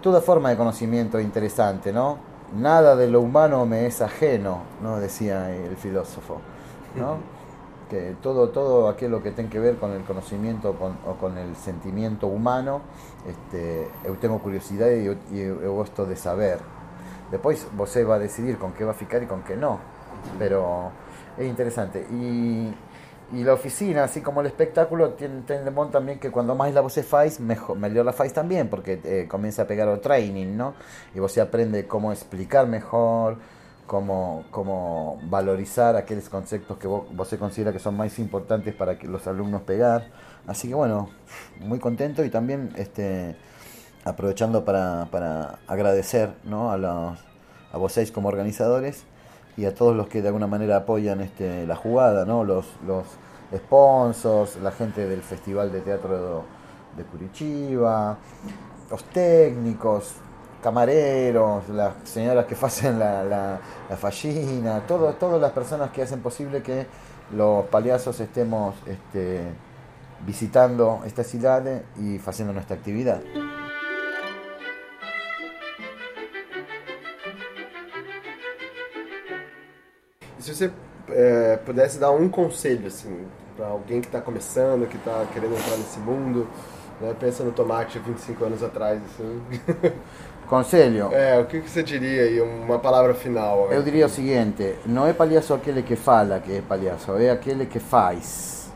toda 0.02 0.22
forma 0.22 0.50
de 0.50 0.58
conocimiento 0.58 1.20
interesante, 1.20 1.92
¿no? 1.92 2.18
Nada 2.58 2.96
de 2.96 3.10
lo 3.10 3.22
humano 3.22 3.66
me 3.66 3.86
es 3.86 4.02
ajeno, 4.02 4.62
¿no? 4.82 5.00
Decía 5.00 5.54
el 5.54 5.76
filósofo, 5.76 6.40
¿no? 6.96 7.18
Que 7.92 8.16
todo, 8.22 8.48
todo 8.52 8.88
aquello 8.88 9.22
que 9.22 9.32
tiene 9.32 9.50
que 9.50 9.60
ver 9.60 9.76
con 9.76 9.92
el 9.92 10.04
conocimiento 10.04 10.74
o 11.06 11.16
con 11.16 11.38
el 11.38 11.58
sentimiento 11.58 12.28
humano, 12.28 12.80
este, 13.28 13.86
yo 14.06 14.14
tengo 14.14 14.40
curiosidad 14.40 14.90
y 14.92 15.04
yo, 15.04 15.74
gusto 15.74 16.06
de 16.06 16.16
saber. 16.16 16.60
Después 17.32 17.68
vos 17.76 17.94
va 18.10 18.16
a 18.16 18.20
decidir 18.20 18.58
con 18.58 18.72
qué 18.72 18.86
va 18.86 18.92
a 18.92 18.94
ficar 18.94 19.22
y 19.24 19.26
con 19.26 19.44
qué 19.44 19.58
no. 19.58 19.78
Pero 20.40 20.90
es 21.38 21.46
interesante. 21.46 22.08
Y, 22.10 22.74
y 23.34 23.44
la 23.44 23.56
oficina, 23.56 24.06
así 24.06 24.22
como 24.22 24.40
el 24.40 24.48
espectáculo, 24.48 25.10
tiene, 25.16 25.42
tiene 25.42 25.70
también 25.92 26.18
que 26.18 26.32
cuando 26.32 26.56
más 26.56 26.74
la 26.74 26.80
voz 26.80 26.98
faz, 27.06 27.42
mejor, 27.42 27.78
mejor 27.78 28.06
la 28.06 28.14
faz 28.14 28.32
también, 28.32 28.70
porque 28.70 29.02
eh, 29.04 29.28
comienza 29.30 29.64
a 29.64 29.68
pegar 29.68 29.90
el 29.90 30.00
training, 30.00 30.56
¿no? 30.56 30.76
Y 31.14 31.20
vos 31.20 31.38
aprende 31.38 31.86
cómo 31.88 32.14
explicar 32.14 32.68
mejor, 32.68 33.36
cómo, 33.92 34.46
cómo 34.52 35.20
valorizar 35.24 35.98
aquellos 35.98 36.30
conceptos 36.30 36.78
que 36.78 36.88
vos, 36.88 37.04
vos 37.12 37.28
considera 37.38 37.74
que 37.74 37.80
son 37.80 37.98
más 37.98 38.20
importantes 38.20 38.74
para 38.74 38.98
que 38.98 39.06
los 39.06 39.28
alumnos 39.28 39.64
pegar. 39.64 40.08
Así 40.48 40.70
que 40.70 40.76
bueno, 40.76 41.10
muy 41.60 41.78
contento 41.78 42.24
y 42.24 42.30
también 42.30 42.72
este 42.78 43.36
aprovechando 44.06 44.64
para, 44.64 45.10
para 45.12 45.60
agradecer 45.68 46.32
¿no? 46.46 46.72
a, 46.72 46.78
los, 46.78 47.20
a 47.74 47.78
vosotros 47.78 48.12
como 48.12 48.30
organizadores 48.30 49.04
y 49.58 49.66
a 49.66 49.76
todos 49.76 49.94
los 49.94 50.08
que 50.08 50.22
de 50.22 50.30
alguna 50.30 50.48
manera 50.48 50.78
apoyan 50.78 51.20
este, 51.20 51.68
la 51.68 51.76
jugada, 51.76 52.24
¿no? 52.24 52.46
los, 52.46 52.68
los 52.88 53.04
sponsors, 53.54 54.56
la 54.64 54.72
gente 54.72 55.06
del 55.06 55.22
Festival 55.22 55.70
de 55.70 55.82
Teatro 55.82 56.46
de, 56.96 57.04
Curitiba, 57.04 58.18
los 58.90 59.04
técnicos, 59.04 60.14
camareros, 60.62 61.68
las 61.70 61.94
señoras 62.04 62.46
que 62.46 62.56
hacen 62.62 63.00
la, 63.00 63.24
la, 63.24 63.60
la 63.90 63.98
fallina, 63.98 64.82
todo, 64.88 65.14
todas 65.14 65.42
las 65.42 65.52
personas 65.52 65.92
que 65.92 66.02
hacen 66.02 66.22
posible 66.22 66.62
que 66.62 66.86
los 67.34 67.66
paliazos 67.66 68.20
estemos 68.20 68.76
este, 68.86 69.42
visitando 70.26 71.02
esta 71.06 71.24
ciudad 71.24 71.64
y 71.98 72.20
haciendo 72.26 72.54
nuestra 72.54 72.76
actividad. 72.76 73.22
se 80.42 80.56
você 80.56 80.72
é, 81.10 81.58
pudesse 81.58 82.00
dar 82.00 82.12
um 82.12 82.28
conselho 82.28 82.88
assim 82.88 83.28
para 83.56 83.68
alguém 83.68 84.02
que 84.02 84.08
está 84.08 84.20
começando, 84.20 84.88
que 84.88 84.98
está 84.98 85.26
querendo 85.34 85.56
entrar 85.56 85.78
nesse 85.78 86.00
mundo, 86.00 86.48
né, 87.00 87.16
pensa 87.20 87.44
no 87.44 87.52
tomate 87.52 88.00
25 88.00 88.46
anos 88.46 88.64
atrás, 88.64 89.00
assim. 89.04 89.42
Conselho? 90.52 91.14
É, 91.14 91.40
o 91.40 91.46
que, 91.46 91.62
que 91.62 91.70
você 91.70 91.82
diria 91.82 92.24
aí, 92.24 92.42
uma 92.42 92.78
palavra 92.78 93.14
final? 93.14 93.72
Eu 93.72 93.82
diria 93.82 94.06
o 94.06 94.10
seguinte, 94.10 94.76
não 94.86 95.08
é 95.08 95.14
palhaço 95.14 95.54
aquele 95.54 95.82
que 95.82 95.96
fala 95.96 96.42
que 96.42 96.58
é 96.58 96.62
palhaço, 96.62 97.14
é 97.14 97.30
aquele 97.30 97.66
que 97.66 97.80
faz. 97.80 98.70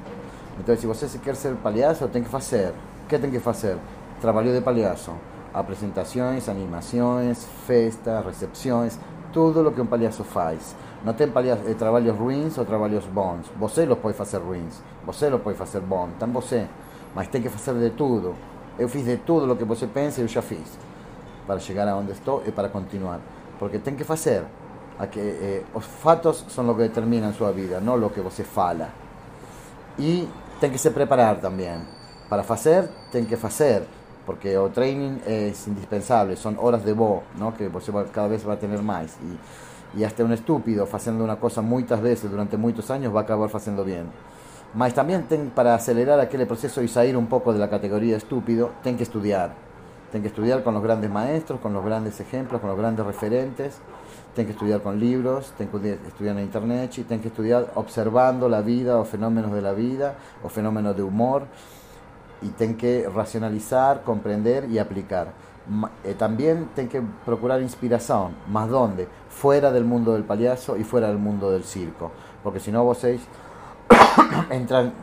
Então, 0.58 0.74
se 0.78 0.88
você 0.88 1.06
quer 1.18 1.36
ser 1.36 1.54
palhaço, 1.56 2.08
tem 2.08 2.24
que 2.24 2.30
fazer. 2.30 2.70
O 3.04 3.08
que 3.10 3.20
tem 3.20 3.30
que 3.30 3.42
fazer? 3.42 3.76
Trabalho 4.22 4.54
de 4.54 4.62
palhaço. 4.62 5.12
Apresentações, 5.54 6.48
animações, 6.48 7.46
festas, 7.68 8.26
recepções, 8.26 8.98
tudo 9.34 9.68
o 9.68 9.72
que 9.74 9.82
um 9.82 9.86
palhaço 9.86 10.24
faz. 10.24 10.74
Não 11.04 11.12
tem 11.14 11.28
eh, 11.28 11.74
trabalhos 11.74 12.16
ruins 12.16 12.58
ou 12.58 12.64
trabalhos 12.64 13.04
bons. 13.04 13.52
Você 13.60 13.86
los 13.86 14.00
pode 14.00 14.16
fazer 14.16 14.38
ruins, 14.38 14.82
você 15.06 15.30
los 15.30 15.42
pode 15.42 15.58
fazer 15.58 15.82
bons, 15.82 16.12
então 16.16 16.30
você. 16.30 16.68
Mas 17.14 17.28
tem 17.28 17.42
que 17.42 17.50
fazer 17.50 17.78
de 17.78 17.90
tudo. 17.98 18.34
Eu 18.80 18.88
fiz 18.88 19.04
de 19.04 19.18
tudo 19.18 19.52
o 19.52 19.58
que 19.58 19.66
você 19.66 19.86
pensa, 19.86 20.22
eu 20.22 20.28
já 20.30 20.42
fiz. 20.42 20.95
Para 21.48 21.60
chegar 21.60 21.88
aonde 21.88 22.12
estou 22.12 22.44
e 22.46 22.52
para 22.52 22.70
continuar. 22.70 23.20
Porque 23.60 23.80
tem 23.80 23.96
que 23.96 24.04
fazer. 24.04 24.44
Que, 25.12 25.20
eh, 25.20 25.64
os 25.74 25.86
fatos 25.86 26.46
são 26.50 26.70
o 26.70 26.76
que 26.76 26.82
determinam 26.82 27.34
sua 27.34 27.52
vida, 27.52 27.80
não 27.82 27.96
o 28.04 28.10
que 28.10 28.22
você 28.22 28.44
fala. 28.44 28.90
E 30.00 30.28
tem 30.60 30.72
que 30.72 30.78
se 30.78 30.90
preparar 30.92 31.36
também. 31.42 31.82
Para 32.30 32.44
fazer, 32.44 32.90
tem 33.12 33.26
que 33.26 33.36
fazer. 33.36 33.84
Porque 34.26 34.58
o 34.58 34.70
training 34.70 35.22
é 35.26 35.52
indispensável, 35.68 36.36
são 36.36 36.56
horas 36.58 36.84
de 36.84 36.94
voo, 36.94 37.24
¿no? 37.38 37.52
que 37.52 37.68
você 37.68 37.92
cada 38.12 38.28
vez 38.28 38.42
vai 38.42 38.58
ter 38.58 38.68
mais. 38.82 39.16
E 39.22 39.38
y 39.96 40.04
hasta 40.04 40.24
un 40.24 40.34
estúpido 40.34 40.88
haciendo 40.92 41.24
una 41.24 41.38
cosa 41.38 41.62
muchas 41.62 42.02
veces 42.02 42.30
durante 42.30 42.58
muchos 42.58 42.92
años 42.92 43.16
va 43.16 43.22
a 43.22 43.24
acabar 43.24 43.50
haciendo 43.54 43.84
bien. 43.84 44.08
Mas 44.74 44.94
también 44.94 45.26
para 45.56 45.74
acelerar 45.74 46.20
aquel 46.20 46.46
proceso 46.46 46.82
y 46.82 46.88
salir 46.88 47.16
un 47.16 47.28
poco 47.28 47.54
de 47.54 47.60
la 47.60 47.70
categoría 47.70 48.18
estúpido, 48.18 48.72
ten 48.84 48.98
que 48.98 49.04
estudiar. 49.04 49.65
Ten 50.16 50.22
que 50.22 50.30
estudiar 50.30 50.64
con 50.64 50.74
los 50.74 50.82
grandes 50.82 51.12
maestros, 51.12 51.60
con 51.60 51.74
los 51.74 51.84
grandes 51.84 52.22
ejemplos, 52.22 52.62
con 52.62 52.70
los 52.70 52.80
grandes 52.80 53.06
referentes. 53.06 53.80
Ten 54.34 54.46
que 54.46 54.54
estudiar 54.54 54.80
con 54.82 54.98
libros, 54.98 55.52
ten 55.58 55.68
que 55.68 56.00
estudiar 56.08 56.38
en 56.38 56.46
internet 56.46 56.98
y 57.00 57.04
ten 57.04 57.20
que 57.20 57.28
estudiar 57.28 57.74
observando 57.76 58.48
la 58.48 58.62
vida 58.62 58.98
o 58.98 59.04
fenómenos 59.04 59.52
de 59.52 59.62
la 59.62 59.74
vida 59.74 60.16
o 60.42 60.48
fenómenos 60.48 60.96
de 60.96 61.04
humor. 61.04 61.48
Y 62.42 62.48
ten 62.48 62.78
que 62.78 63.10
racionalizar, 63.14 64.04
comprender 64.04 64.72
y 64.72 64.80
aplicar. 64.80 65.34
Eh, 66.06 66.14
también 66.14 66.70
ten 66.74 66.88
que 66.88 67.02
procurar 67.26 67.62
inspiración, 67.62 68.38
más 68.48 68.70
dónde, 68.70 69.10
fuera 69.28 69.70
del 69.70 69.84
mundo 69.84 70.14
del 70.14 70.24
payaso 70.24 70.78
y 70.78 70.86
fuera 70.86 71.10
del 71.10 71.18
mundo 71.18 71.52
del 71.52 71.66
circo, 71.66 72.14
porque 72.42 72.62
si 72.62 72.72
no 72.72 72.86
vos 72.86 73.04
entran 74.50 74.94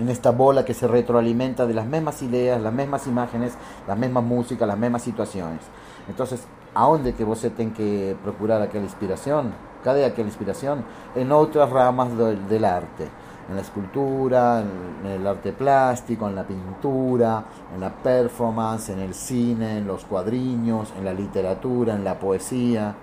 en 0.00 0.08
esta 0.08 0.30
bola 0.30 0.64
que 0.64 0.74
se 0.74 0.88
retroalimenta 0.88 1.66
de 1.66 1.74
las 1.74 1.86
mismas 1.86 2.22
ideas, 2.22 2.60
las 2.60 2.72
mismas 2.72 3.06
imágenes, 3.06 3.52
las 3.86 3.98
mismas 3.98 4.24
músicas, 4.24 4.66
las 4.66 4.78
mismas 4.78 5.02
situaciones. 5.02 5.60
Entonces, 6.08 6.42
¿a 6.74 6.86
dónde 6.86 7.14
que 7.14 7.24
vos 7.24 7.40
tenés 7.40 7.74
que 7.74 8.16
procurar 8.22 8.62
aquella 8.62 8.84
inspiración? 8.84 9.52
Cada 9.84 10.04
aquella 10.06 10.28
inspiración 10.28 10.84
en 11.14 11.32
otras 11.32 11.70
ramas 11.70 12.10
del 12.16 12.64
arte 12.64 13.08
en 13.48 13.56
la 13.56 13.62
escultura, 13.62 14.60
en 14.60 15.10
el 15.10 15.26
arte 15.26 15.52
plástico, 15.52 16.28
en 16.28 16.36
la 16.36 16.46
pintura, 16.46 17.44
en 17.74 17.80
la 17.80 17.90
performance, 17.90 18.90
en 18.90 19.00
el 19.00 19.12
cine, 19.12 19.78
en 19.78 19.88
los 19.88 20.04
cuadriños, 20.04 20.92
en 20.96 21.04
la 21.04 21.12
literatura, 21.12 21.94
en 21.94 22.04
la 22.04 22.16
poesía, 22.18 22.94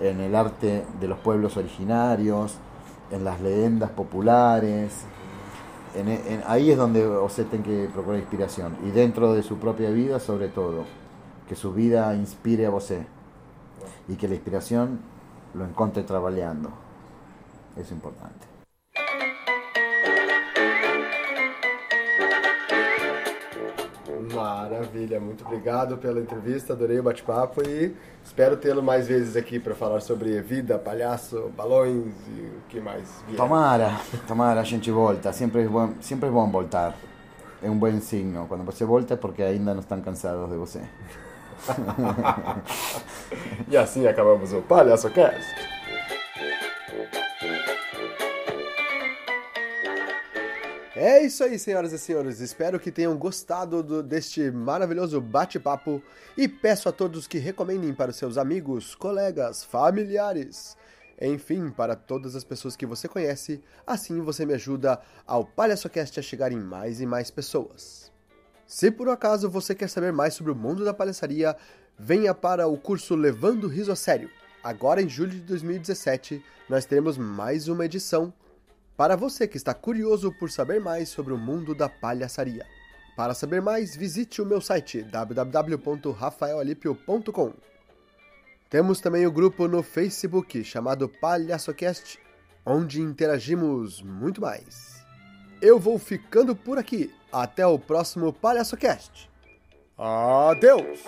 en 0.00 0.20
el 0.20 0.36
arte 0.36 0.84
de 1.00 1.08
los 1.08 1.18
pueblos 1.18 1.56
originarios, 1.56 2.58
en 3.10 3.24
las 3.24 3.40
leyendas 3.40 3.90
populares. 3.90 5.04
Ahí 6.46 6.70
es 6.70 6.78
donde 6.78 7.06
usted 7.06 7.46
tiene 7.46 7.64
que 7.64 7.88
procurar 7.92 8.20
inspiración 8.20 8.76
y 8.84 8.90
dentro 8.90 9.34
de 9.34 9.42
su 9.42 9.58
propia 9.58 9.90
vida 9.90 10.20
sobre 10.20 10.48
todo, 10.48 10.84
que 11.48 11.54
su 11.54 11.72
vida 11.72 12.14
inspire 12.14 12.66
a 12.66 12.70
usted 12.70 13.02
y 14.08 14.16
que 14.16 14.28
la 14.28 14.34
inspiración 14.34 15.00
lo 15.54 15.64
encuentre 15.64 16.02
trabajando. 16.02 16.70
Es 17.76 17.90
importante. 17.90 18.51
Maravilha, 24.42 25.20
muito 25.20 25.44
obrigado 25.44 25.96
pela 25.98 26.18
entrevista, 26.18 26.72
adorei 26.72 26.98
o 26.98 27.02
bate-papo 27.02 27.62
e 27.62 27.94
espero 28.24 28.56
tê-lo 28.56 28.82
mais 28.82 29.06
vezes 29.06 29.36
aqui 29.36 29.60
para 29.60 29.72
falar 29.72 30.00
sobre 30.00 30.40
vida, 30.40 30.76
palhaço, 30.80 31.52
balões 31.56 32.12
e 32.26 32.40
o 32.40 32.60
que 32.68 32.80
mais 32.80 33.04
vier. 33.28 33.36
Tomara, 33.36 33.92
tomara, 34.26 34.60
a 34.60 34.64
gente 34.64 34.90
volta, 34.90 35.32
sempre 35.32 35.62
é 35.62 35.68
bom, 35.68 35.92
sempre 36.00 36.28
é 36.28 36.32
bom 36.32 36.50
voltar. 36.50 36.96
É 37.62 37.70
um 37.70 37.78
bom 37.78 38.00
signo. 38.00 38.46
Quando 38.48 38.64
você 38.64 38.84
volta 38.84 39.14
é 39.14 39.16
porque 39.16 39.44
ainda 39.44 39.74
não 39.74 39.80
estão 39.80 40.00
cansados 40.00 40.50
de 40.50 40.56
você. 40.56 40.80
e 43.68 43.76
assim 43.76 44.08
acabamos 44.08 44.52
o 44.52 44.60
Palhaço 44.62 45.08
Cast. 45.10 45.71
É 50.94 51.22
isso 51.22 51.42
aí, 51.42 51.58
senhoras 51.58 51.92
e 51.92 51.98
senhores. 51.98 52.40
Espero 52.40 52.78
que 52.78 52.92
tenham 52.92 53.16
gostado 53.16 53.82
do, 53.82 54.02
deste 54.02 54.50
maravilhoso 54.50 55.20
bate-papo 55.20 56.02
e 56.36 56.46
peço 56.46 56.88
a 56.88 56.92
todos 56.92 57.26
que 57.26 57.38
recomendem 57.38 57.94
para 57.94 58.12
seus 58.12 58.36
amigos, 58.36 58.94
colegas, 58.94 59.64
familiares 59.64 60.76
enfim, 61.24 61.70
para 61.70 61.94
todas 61.94 62.34
as 62.34 62.42
pessoas 62.42 62.74
que 62.74 62.84
você 62.84 63.06
conhece, 63.06 63.62
assim 63.86 64.20
você 64.20 64.44
me 64.44 64.54
ajuda 64.54 65.00
ao 65.24 65.44
PalhaçoCast 65.44 66.18
a 66.18 66.22
chegar 66.22 66.50
em 66.50 66.58
mais 66.58 67.00
e 67.00 67.06
mais 67.06 67.30
pessoas. 67.30 68.10
Se 68.66 68.90
por 68.90 69.08
acaso 69.08 69.48
você 69.48 69.74
quer 69.74 69.88
saber 69.88 70.12
mais 70.12 70.34
sobre 70.34 70.50
o 70.50 70.56
mundo 70.56 70.84
da 70.84 70.92
palhaçaria, 70.92 71.56
venha 71.96 72.34
para 72.34 72.66
o 72.66 72.76
curso 72.76 73.14
Levando 73.14 73.68
Riso 73.68 73.92
a 73.92 73.96
Sério. 73.96 74.30
Agora 74.64 75.00
em 75.00 75.08
julho 75.08 75.30
de 75.30 75.40
2017, 75.42 76.42
nós 76.68 76.84
teremos 76.84 77.16
mais 77.16 77.68
uma 77.68 77.84
edição 77.84 78.32
para 79.02 79.16
você 79.16 79.48
que 79.48 79.56
está 79.56 79.74
curioso 79.74 80.30
por 80.30 80.48
saber 80.48 80.80
mais 80.80 81.08
sobre 81.08 81.32
o 81.32 81.36
mundo 81.36 81.74
da 81.74 81.88
palhaçaria. 81.88 82.64
Para 83.16 83.34
saber 83.34 83.60
mais, 83.60 83.96
visite 83.96 84.40
o 84.40 84.46
meu 84.46 84.60
site 84.60 85.02
www.rafaelalipio.com. 85.02 87.52
Temos 88.70 89.00
também 89.00 89.26
o 89.26 89.32
grupo 89.32 89.66
no 89.66 89.82
Facebook 89.82 90.62
chamado 90.62 91.08
PalhaçoCast, 91.08 92.20
onde 92.64 93.00
interagimos 93.00 94.00
muito 94.00 94.40
mais. 94.40 95.04
Eu 95.60 95.80
vou 95.80 95.98
ficando 95.98 96.54
por 96.54 96.78
aqui. 96.78 97.12
Até 97.32 97.66
o 97.66 97.80
próximo 97.80 98.32
PalhaçoCast. 98.32 99.28
Adeus! 99.98 101.00